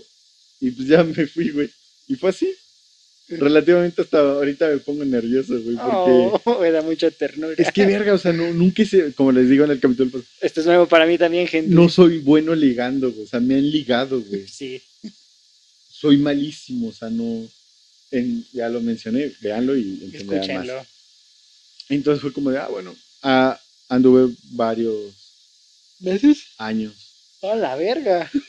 [0.63, 1.69] Y pues ya me fui, güey.
[2.09, 2.55] Y fue así.
[3.29, 6.41] Relativamente hasta ahorita me pongo nervioso, güey, porque...
[6.45, 7.55] Oh, me da mucha ternura.
[7.59, 10.61] Es que verga, o sea, no, nunca se, como les digo en el capítulo, Esto
[10.61, 11.75] es nuevo para mí también, gente.
[11.75, 13.25] no soy bueno ligando, güey.
[13.25, 14.47] O sea, me han ligado, güey.
[14.47, 14.81] Sí.
[15.91, 17.47] Soy malísimo, o sea, no...
[18.13, 20.41] en- ya lo mencioné, véanlo y entenderán más.
[20.49, 20.87] Escúchenlo.
[21.89, 23.59] Entonces fue como de, ah, bueno, ah,
[23.89, 24.95] anduve varios
[26.01, 26.39] ¿Veces?
[26.59, 26.93] años.
[27.41, 28.31] ¡Oh, la verga!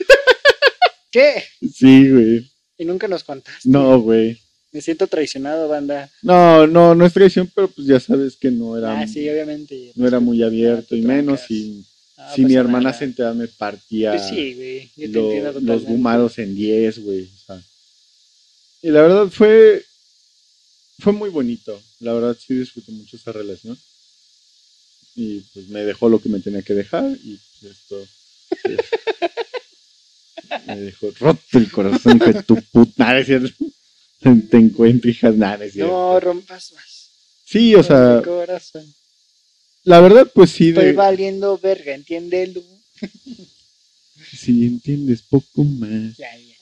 [1.14, 1.44] ¿Qué?
[1.74, 2.52] Sí, güey.
[2.78, 3.70] Y nunca nos contaste.
[3.70, 4.38] No, güey.
[4.74, 6.10] Me siento traicionado, banda.
[6.24, 9.92] No, no, no es traición, pero pues ya sabes que no era, Ah, sí, obviamente.
[9.96, 11.86] no era muy abierto Ah, y menos si,
[12.18, 12.98] No si mi pasa hermana nada.
[12.98, 14.92] se enteraba me partía Pues sí, güey.
[14.98, 17.22] Yo te lo- entiendo los gumados en 10, güey.
[17.26, 17.64] o sea.
[18.82, 19.86] Y la verdad fue,
[21.00, 21.80] fue muy bonito.
[22.00, 23.78] La verdad sí disfruté mucho esa relación.
[25.16, 28.04] Y pues me dejó lo que me tenía que dejar y pues, esto
[28.64, 28.78] pues,
[30.68, 33.24] me dejó roto el corazón que tu puta nada
[34.50, 35.92] te encuentro hijas nada es cierto.
[35.92, 37.10] No rompas más.
[37.46, 38.86] sí, o sea, corazón.
[39.84, 42.64] la verdad pues sí Estoy de, valiendo verga, entiéndelo.
[44.38, 46.18] si entiendes poco más.
[46.18, 46.56] Ya, ya.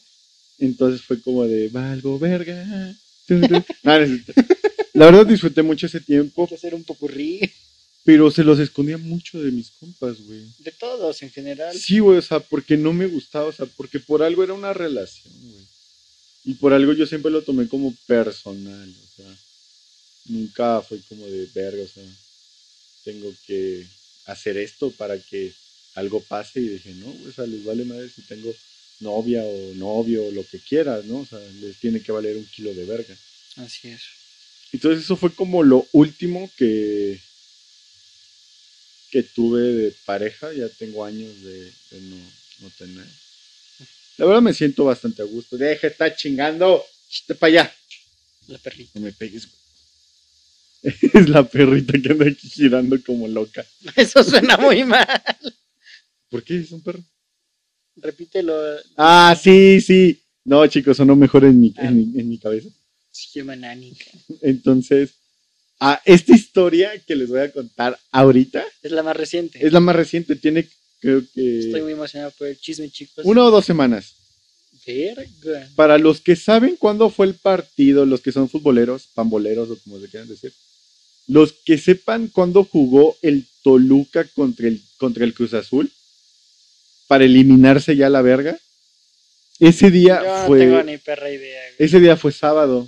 [0.59, 2.93] Entonces fue como de valgo verga.
[3.27, 4.33] Cierto.
[4.93, 7.39] La verdad disfruté mucho ese tiempo, Hay que hacer un popurrí
[8.11, 10.41] pero se los escondía mucho de mis compas, güey.
[10.59, 11.73] de todos en general.
[11.73, 14.73] Sí, güey, o sea, porque no me gustaba, o sea, porque por algo era una
[14.73, 15.65] relación, güey.
[16.43, 19.37] Y por algo yo siempre lo tomé como personal, o sea,
[20.25, 22.03] nunca fue como de verga, o sea,
[23.05, 23.87] tengo que
[24.25, 25.53] hacer esto para que
[25.95, 28.53] algo pase y dije, no, güey, o sea, les vale madre si tengo
[28.99, 31.19] novia o novio o lo que quieras, ¿no?
[31.19, 33.15] O sea, les tiene que valer un kilo de verga.
[33.55, 34.01] Así es.
[34.73, 37.21] Entonces eso fue como lo último que,
[39.11, 40.51] que tuve de pareja.
[40.53, 42.17] Ya tengo años de, de no,
[42.61, 43.05] no tener.
[44.17, 45.57] La verdad me siento bastante a gusto.
[45.57, 46.83] Deja, está chingando.
[47.09, 47.75] Chiste para allá.
[48.47, 48.91] La perrita.
[48.99, 49.47] No me pegues.
[51.13, 53.63] Es la perrita que anda aquí girando como loca.
[53.95, 55.07] Eso suena muy mal.
[56.29, 57.03] ¿Por qué es un perro?
[57.97, 58.53] Repítelo.
[58.97, 60.19] Ah, sí, sí.
[60.45, 61.85] No, chicos, sonó mejor en mi, Ah.
[61.87, 62.69] en mi, en mi cabeza.
[63.11, 64.05] Se llama Nánica.
[64.41, 65.11] Entonces,
[66.05, 69.65] esta historia que les voy a contar ahorita Es la más reciente.
[69.65, 70.35] es la más reciente.
[70.35, 70.67] Tiene,
[70.99, 73.25] creo que, Estoy muy emocionado por el chisme, chicos.
[73.25, 74.13] una o dos semanas.
[74.85, 75.69] Verga.
[75.75, 79.99] Para los que saben cuándo fue el partido, los que son futboleros, pamboleros o como
[79.99, 80.51] se quieran decir,
[81.27, 85.91] los que sepan cuándo jugó el Toluca contra el, contra el Cruz Azul
[87.07, 88.57] para eliminarse ya la verga,
[89.59, 91.61] ese día Yo no fue tengo ni perra idea.
[91.61, 91.75] güey.
[91.87, 92.87] ese día fue sábado.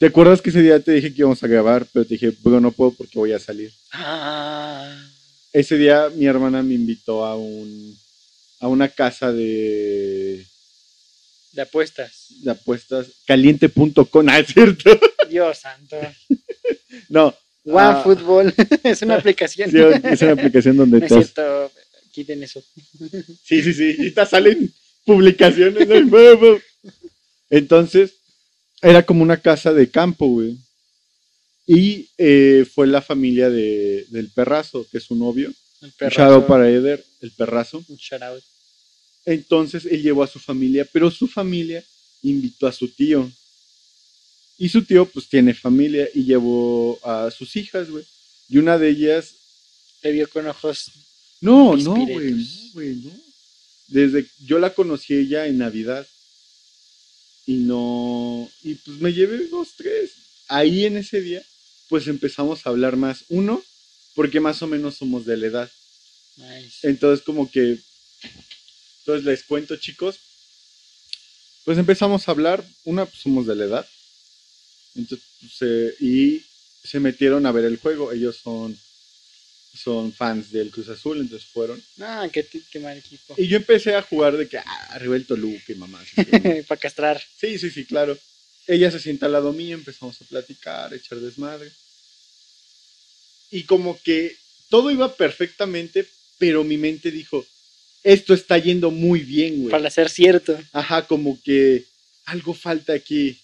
[0.00, 2.58] ¿Te acuerdas que ese día te dije que íbamos a grabar, pero te dije, pero
[2.58, 3.70] no puedo porque voy a salir?
[3.92, 4.90] Ah,
[5.52, 7.98] Ese día mi hermana me invitó a un
[8.60, 10.42] a una casa de,
[11.52, 12.28] de apuestas.
[12.42, 14.98] de apuestas caliente.com, ah, es cierto.
[15.28, 15.96] Dios santo.
[17.10, 17.34] No,
[17.64, 18.00] One Ah.
[18.02, 18.54] Football.
[18.82, 19.70] es una aplicación.
[19.70, 21.70] sí, es una aplicación donde no es cierto.
[22.10, 22.62] Quiten eso.
[23.44, 23.96] Sí, sí, sí.
[23.98, 24.72] Y te salen
[25.04, 25.86] publicaciones.
[25.86, 26.58] ¿no?
[27.50, 28.14] Entonces,
[28.82, 30.56] era como una casa de campo, güey.
[31.66, 35.52] Y eh, fue la familia de, del perrazo, que es su novio.
[35.80, 35.92] El
[36.46, 37.84] para Eder, el perrazo.
[37.96, 38.42] Shout.
[39.24, 41.84] Entonces, él llevó a su familia, pero su familia
[42.22, 43.30] invitó a su tío.
[44.58, 48.04] Y su tío, pues, tiene familia y llevó a sus hijas, güey.
[48.48, 49.34] Y una de ellas
[50.02, 50.90] Le vio con ojos.
[51.40, 53.12] No, no, güey, no, güey, no.
[53.88, 56.06] Desde yo la conocí ella en Navidad.
[57.50, 58.48] Y no.
[58.62, 60.12] Y pues me llevé dos, tres.
[60.46, 61.42] Ahí en ese día,
[61.88, 63.24] pues empezamos a hablar más.
[63.28, 63.60] Uno,
[64.14, 65.70] porque más o menos somos de la edad.
[66.36, 66.88] Nice.
[66.88, 67.76] Entonces, como que.
[69.00, 70.16] Entonces les cuento, chicos.
[71.64, 72.64] Pues empezamos a hablar.
[72.84, 73.88] Una, pues somos de la edad.
[74.94, 75.26] Entonces,
[75.58, 76.44] se- y
[76.84, 78.12] se metieron a ver el juego.
[78.12, 78.78] Ellos son.
[79.74, 81.82] Son fans del Cruz Azul, entonces fueron.
[82.00, 83.34] Ah, qué, qué mal equipo.
[83.36, 86.02] Y yo empecé a jugar de que, ah, arriba el Toluca y mamá.
[86.68, 87.22] Para castrar.
[87.38, 88.18] sí, sí, sí, claro.
[88.66, 91.70] Ella se sienta al lado mío, empezamos a platicar, a echar desmadre.
[93.50, 94.36] Y como que
[94.68, 96.06] todo iba perfectamente,
[96.38, 97.44] pero mi mente dijo,
[98.02, 99.70] esto está yendo muy bien, güey.
[99.70, 100.58] Para ser cierto.
[100.72, 101.84] Ajá, como que
[102.26, 103.38] algo falta aquí.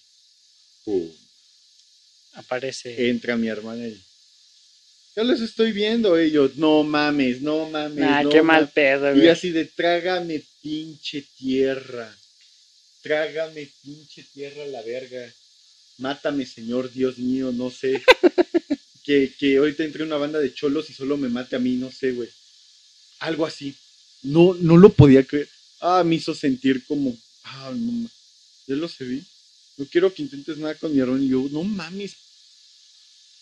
[0.85, 1.11] Pum,
[2.33, 3.09] Aparece.
[3.09, 4.01] entra mi hermana y...
[5.17, 6.57] Yo los estoy viendo, ellos.
[6.57, 8.05] No mames, no mames.
[8.07, 8.73] ah, no qué mal mames".
[8.75, 9.29] pedo, Y güey.
[9.29, 12.15] así de trágame pinche tierra.
[13.01, 15.33] Trágame pinche tierra la verga.
[15.97, 17.99] Mátame, Señor Dios mío, no sé.
[19.03, 21.91] que, que ahorita entre una banda de cholos y solo me mate a mí, no
[21.91, 22.29] sé, güey.
[23.21, 23.73] Algo así.
[24.21, 25.49] No, no lo podía creer.
[25.81, 27.17] Ah, me hizo sentir como.
[27.43, 28.07] Ah, no
[28.67, 29.23] Ya lo sé, vi.
[29.77, 31.23] No quiero que intentes nada con mi hermano.
[31.23, 32.15] Y yo, no mames.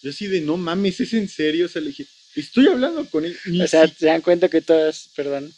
[0.05, 1.65] Yo así de, no mames, es en serio.
[1.65, 3.35] O sea, le dije, estoy hablando con él.
[3.59, 5.51] O sea, se dan cuenta que todas, perdón,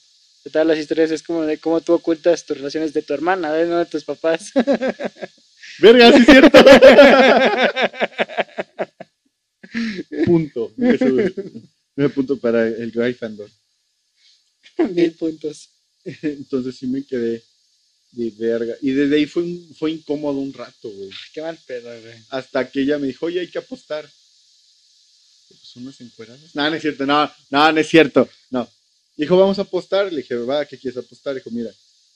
[0.46, 3.50] de todas las historias es como de cómo tú ocultas tus relaciones de tu hermana,
[3.66, 4.54] no de tus papás.
[5.80, 6.60] Verga, sí es cierto.
[10.26, 10.74] punto.
[10.78, 13.50] Un punto para el Gryffindor.
[14.92, 15.72] Mil puntos.
[16.22, 17.44] Entonces sí me quedé
[18.14, 18.78] de verga.
[18.82, 19.44] Y desde ahí fue,
[19.78, 21.10] fue incómodo un rato, güey.
[21.34, 22.16] Qué mal pedo, güey.
[22.30, 24.10] Hasta que ella me dijo, oye, hay que apostar.
[25.78, 26.56] Unas encueradas.
[26.56, 28.30] No, no es cierto, no, no, no es cierto.
[28.50, 28.70] No.
[29.16, 30.12] Dijo, vamos a apostar.
[30.12, 31.36] Le dije, va, ¿qué quieres apostar?
[31.36, 31.72] Dijo, mira,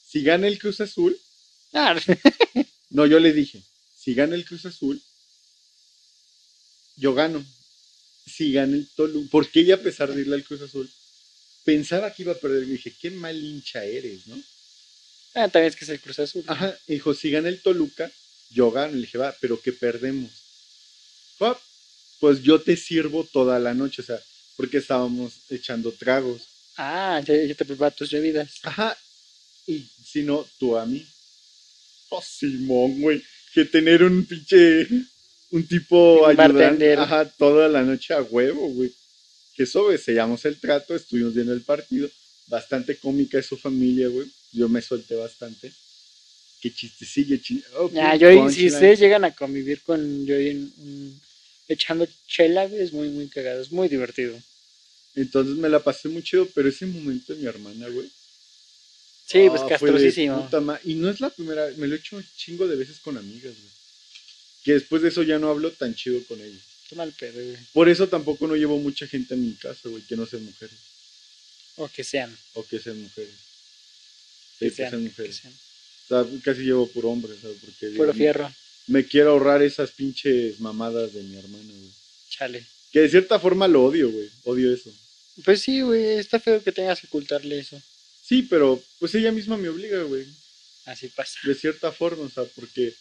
[0.07, 1.17] si gana el Cruz Azul,
[1.73, 1.95] Ah,
[2.89, 3.61] No, yo le dije,
[3.97, 5.01] si gana el Cruz Azul,
[6.97, 7.45] yo gano.
[8.25, 10.89] Si gana el Toluca, porque ella a pesar de irle al Cruz Azul,
[11.63, 12.63] pensaba que iba a perder.
[12.63, 14.35] Le dije, qué mal hincha eres, ¿no?
[15.35, 16.43] ah, también es que es el Cruz Azul.
[16.47, 18.11] Ajá, y dijo, si gana el Toluca,
[18.51, 18.93] yo gano.
[18.93, 20.31] Le dije, va, pero ¿qué perdemos?
[21.39, 21.57] "Ah,
[22.21, 24.19] Pues yo te sirvo toda la noche, o sea,
[24.55, 26.43] porque estábamos echando tragos.
[26.77, 28.49] Ah, ya te preparo tus bebidas.
[28.63, 28.97] Ajá,
[29.67, 31.05] y si no, tú a mí.
[32.09, 33.21] Oh, Simón, güey.
[33.53, 34.87] Que tener un pinche.
[35.51, 36.93] Un tipo ayudante.
[36.93, 38.91] Ajá, toda la noche a huevo, güey.
[39.55, 42.09] Que eso, güey, sellamos el trato, estuvimos viendo el partido.
[42.47, 44.27] Bastante cómica es su familia, güey.
[44.53, 45.71] Yo me solté bastante.
[46.61, 48.73] Qué chistecillo, chi- oh, Ya, pum, yo, si punchline.
[48.73, 51.21] ustedes llegan a convivir con yo en un-
[51.73, 54.37] echando chela, güey, es muy, muy cagado, es muy divertido.
[55.15, 58.09] Entonces me la pasé muy chido, pero ese momento de mi hermana, güey.
[59.27, 60.49] Sí, pues ah, castrosísimo.
[60.83, 63.53] Y no es la primera, me lo he hecho un chingo de veces con amigas,
[63.53, 63.71] güey.
[64.63, 66.61] Que después de eso ya no hablo tan chido con ellas.
[66.89, 67.57] Qué mal pedo, güey.
[67.73, 70.75] Por eso tampoco no llevo mucha gente a mi casa, güey, que no sean mujeres.
[71.77, 72.37] O que sean.
[72.53, 73.33] O que sean mujeres.
[74.59, 75.35] Sí, que que sean mujeres.
[75.35, 75.53] que sean.
[75.53, 77.57] O sea, casi llevo por hombres, ¿sabes?
[77.61, 78.53] Porque Puro fierro,
[78.87, 81.91] me quiero ahorrar esas pinches mamadas de mi hermana, güey.
[82.29, 82.65] chale.
[82.91, 84.29] Que de cierta forma lo odio, güey.
[84.43, 84.91] Odio eso.
[85.45, 87.81] Pues sí, güey, está feo que tengas que ocultarle eso.
[88.23, 90.25] Sí, pero pues ella misma me obliga, güey.
[90.85, 91.39] Así pasa.
[91.43, 92.93] De cierta forma, o sea, porque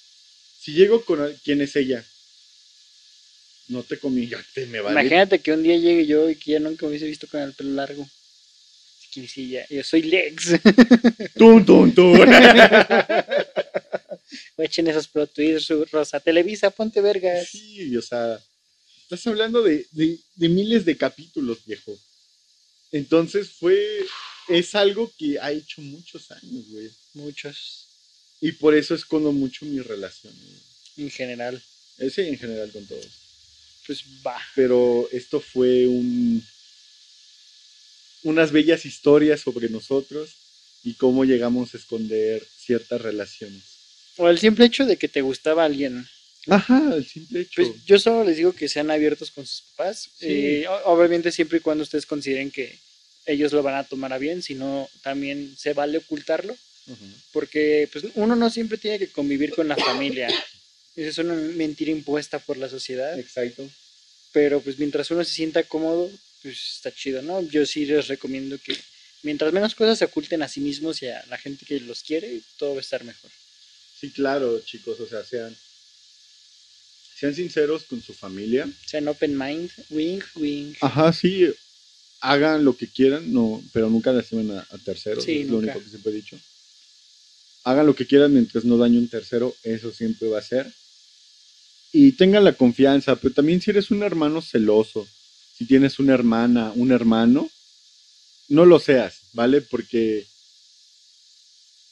[0.60, 2.04] si llego con quién es ella,
[3.68, 5.00] no te comí, ya te me vale.
[5.00, 7.52] Imagínate que un día llegue yo y que ya nunca me hubiese visto con el
[7.54, 8.08] pelo largo.
[9.12, 10.60] Que sí, ya, yo soy Lex.
[11.36, 12.20] Tun, tun, tun.
[14.56, 16.20] O echen esos plot twists, su- Rosa.
[16.20, 17.48] Televisa, ponte vergas.
[17.48, 18.42] sí, o sea,
[19.02, 21.98] estás hablando de, de, de miles de capítulos, viejo.
[22.92, 24.04] Entonces fue,
[24.48, 26.90] es algo que ha hecho muchos años, güey.
[27.14, 27.86] Muchos,
[28.40, 31.06] Y por eso escondo mucho mi relación, güey.
[31.06, 31.62] en general.
[31.98, 33.06] Ese en general con todos.
[33.86, 34.38] Pues va.
[34.54, 36.44] pero esto fue un
[38.22, 40.30] unas bellas historias sobre nosotros
[40.84, 43.62] y cómo llegamos a esconder ciertas relaciones.
[44.20, 46.06] O el simple hecho de que te gustaba alguien.
[46.46, 47.62] Ajá, el simple hecho.
[47.62, 50.10] Pues yo solo les digo que sean abiertos con sus papás.
[50.18, 50.26] Sí.
[50.28, 52.78] Eh, obviamente siempre y cuando ustedes consideren que
[53.24, 56.54] ellos lo van a tomar a bien, si no también se vale ocultarlo,
[57.32, 60.28] porque pues uno no siempre tiene que convivir con la familia.
[60.96, 63.68] Esa es una mentira impuesta por la sociedad, Exacto.
[64.32, 66.10] pero pues mientras uno se sienta cómodo,
[66.42, 67.40] pues está chido, ¿no?
[67.42, 68.76] Yo sí les recomiendo que
[69.22, 72.40] mientras menos cosas se oculten a sí mismos y a la gente que los quiere,
[72.58, 73.30] todo va a estar mejor.
[74.00, 75.54] Sí, claro, chicos, o sea, sean
[77.18, 78.66] sean sinceros con su familia.
[78.86, 80.74] Sean open mind, wing, wing.
[80.80, 81.46] Ajá, sí,
[82.22, 85.78] hagan lo que quieran, no, pero nunca lastimen a, a terceros, Sí, es lo único
[85.82, 86.38] que siempre he dicho.
[87.64, 90.72] Hagan lo que quieran mientras no dañen un tercero, eso siempre va a ser.
[91.92, 95.06] Y tengan la confianza, pero también si eres un hermano celoso,
[95.58, 97.50] si tienes una hermana, un hermano,
[98.48, 99.60] no lo seas, ¿vale?
[99.60, 100.26] Porque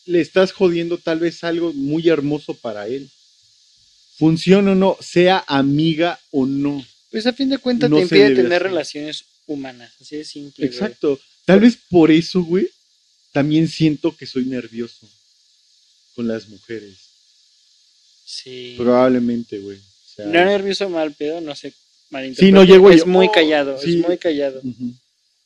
[0.09, 3.09] le estás jodiendo tal vez algo muy hermoso para él.
[4.17, 6.85] Funcione o no, sea amiga o no.
[7.11, 8.63] Pues a fin de cuentas No te impide tener hacer.
[8.63, 10.67] relaciones humanas, así de simple.
[10.67, 10.75] güey.
[10.77, 11.21] Exacto.
[11.45, 12.69] Tal vez por eso, güey,
[13.33, 15.09] también siento que soy nervioso
[16.15, 16.97] con las mujeres.
[18.25, 18.75] Sí.
[18.77, 19.79] Probablemente, güey.
[19.79, 21.73] O sea, No nervioso mal pedo, no sé.
[22.39, 23.99] Sí, no llego Es yo, muy "Oh", callado, sí.
[24.01, 24.63] es muy callado.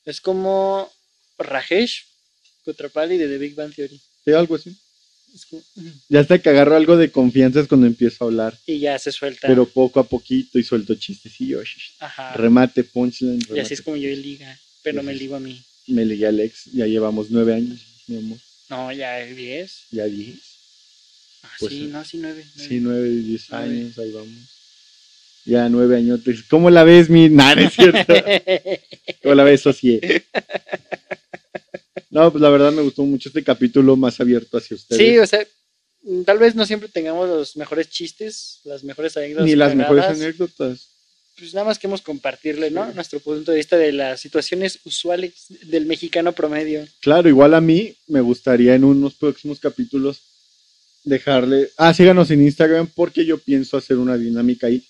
[0.04, 0.90] Es como
[1.38, 2.04] Rajesh
[2.64, 4.00] Kutrapali de The Big Bang Theory.
[4.24, 4.76] Sí, algo así.
[6.10, 8.58] Ya hasta que agarro algo de confianza es cuando empiezo a hablar.
[8.66, 9.48] y ya se suelta.
[9.48, 11.68] Pero poco a poquito y suelto chistecillos.
[12.00, 12.34] Ajá.
[12.34, 13.40] Remate, punchline.
[13.54, 15.60] y así es como yo liga, pero me ligo a mí.
[15.86, 16.64] Me ligué a Alex.
[16.72, 18.38] Ya llevamos nueve años, mi amor.
[18.68, 19.72] No, ya 10.
[19.90, 20.36] Ya diez.
[21.42, 22.44] Ah, Pues, sí, no, sí, 9.
[22.56, 23.64] Sí, nueve, diez Nueve.
[23.64, 24.38] años, ahí vamos.
[25.44, 26.20] Ya nueve años.
[26.48, 27.28] ¿Cómo la ves, mi?
[27.30, 28.14] No es cierto.
[29.22, 30.24] ¿Cómo la ves, Socie?
[32.11, 35.01] No, pues la verdad me gustó mucho este capítulo más abierto hacia ustedes.
[35.01, 35.47] sí, o sea,
[36.03, 39.47] mm, tal vez no siempre tengamos los mejores chistes, las mejores anécdotas.
[39.47, 40.88] Ni las mejores anécdotas.
[41.38, 42.86] Pues nada más queremos compartirle, ¿no?
[42.86, 42.95] Sí.
[42.95, 46.86] Nuestro punto de vista de las situaciones usuales del mexicano promedio.
[47.01, 50.20] Claro, igual a mí me gustaría en unos próximos capítulos
[51.05, 51.70] dejarle.
[51.78, 54.84] Ah, síganos en Instagram porque yo pienso hacer una dinámica ahí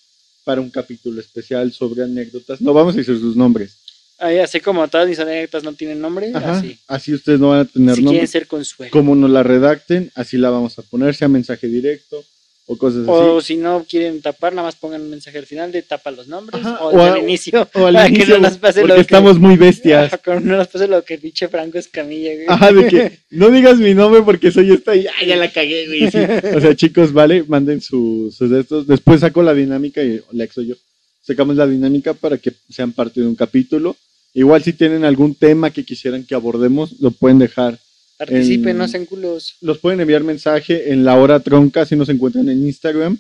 [0.45, 2.61] para un capítulo especial sobre anécdotas.
[2.61, 3.79] No vamos a decir sus nombres.
[4.19, 6.79] Ahí, así como todas mis anécdotas no tienen nombre, Ajá, así.
[6.87, 8.27] así ustedes no van a tener Si quieren nombre.
[8.29, 8.91] ser consuelo.
[8.93, 12.23] Como nos la redacten, así la vamos a poner, sea mensaje directo
[12.67, 13.49] o cosas O así.
[13.49, 16.65] si no quieren tapar, nada más pongan un mensaje al final de tapa los nombres.
[16.65, 17.69] Ajá, o, o al inicio.
[17.75, 19.65] O al para que inicio, no nos pase porque lo estamos muy que.
[19.65, 20.13] bestias.
[20.13, 22.47] Ajá, no nos pase lo que pinche Franco Escamilla, güey.
[22.49, 25.87] Ajá, de que no digas mi nombre porque soy esta y "Ay, ya la cagué,
[25.89, 26.09] güey.
[26.13, 26.19] sí.
[26.57, 28.87] O sea, chicos, vale, manden sus, sus de estos.
[28.87, 30.77] Después saco la dinámica y Lex o yo
[31.23, 33.97] sacamos la dinámica para que sean parte de un capítulo.
[34.35, 37.79] Igual si tienen algún tema que quisieran que abordemos, lo pueden dejar.
[38.18, 39.55] Participen, en- no sean culos.
[39.61, 43.18] Los pueden enviar mensaje en la hora tronca si nos encuentran en Instagram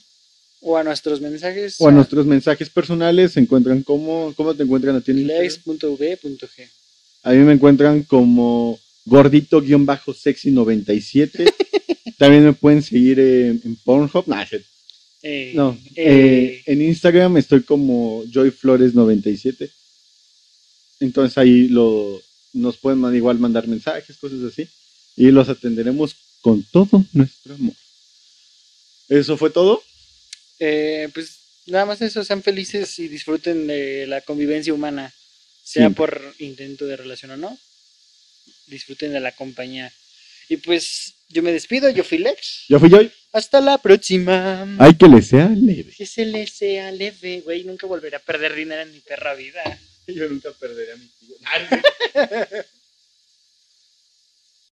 [0.60, 1.76] O a nuestros mensajes.
[1.80, 3.32] o a nuestros mensajes personales.
[3.32, 6.68] Se encuentran como, ¿cómo te encuentran a ti en lex.v.g.
[7.24, 11.52] A mí me encuentran como gordito-sexy97.
[12.18, 14.24] También me pueden seguir en, en Pornhub.
[14.26, 14.44] Nah.
[15.22, 19.70] Eh, no, eh, eh, en Instagram estoy como joyflores97.
[21.00, 22.20] Entonces ahí lo,
[22.52, 24.68] nos pueden igual mandar mensajes, cosas así.
[25.16, 27.74] Y los atenderemos con todo nuestro amor.
[29.08, 29.82] ¿Eso fue todo?
[30.58, 35.12] eh, pues nada más eso, sean felices y disfruten de la convivencia humana,
[35.64, 37.58] sea por intento de relación o no.
[38.66, 39.92] Disfruten de la compañía.
[40.48, 42.66] Y pues yo me despido, yo fui Lex.
[42.68, 43.10] Yo fui Joy.
[43.32, 44.66] Hasta la próxima.
[44.78, 45.94] Hay que le sea leve.
[45.96, 47.64] Que se le sea leve, güey.
[47.64, 49.62] Nunca volveré a perder dinero en mi perra vida.
[50.06, 51.36] Yo nunca perderé a mi tío.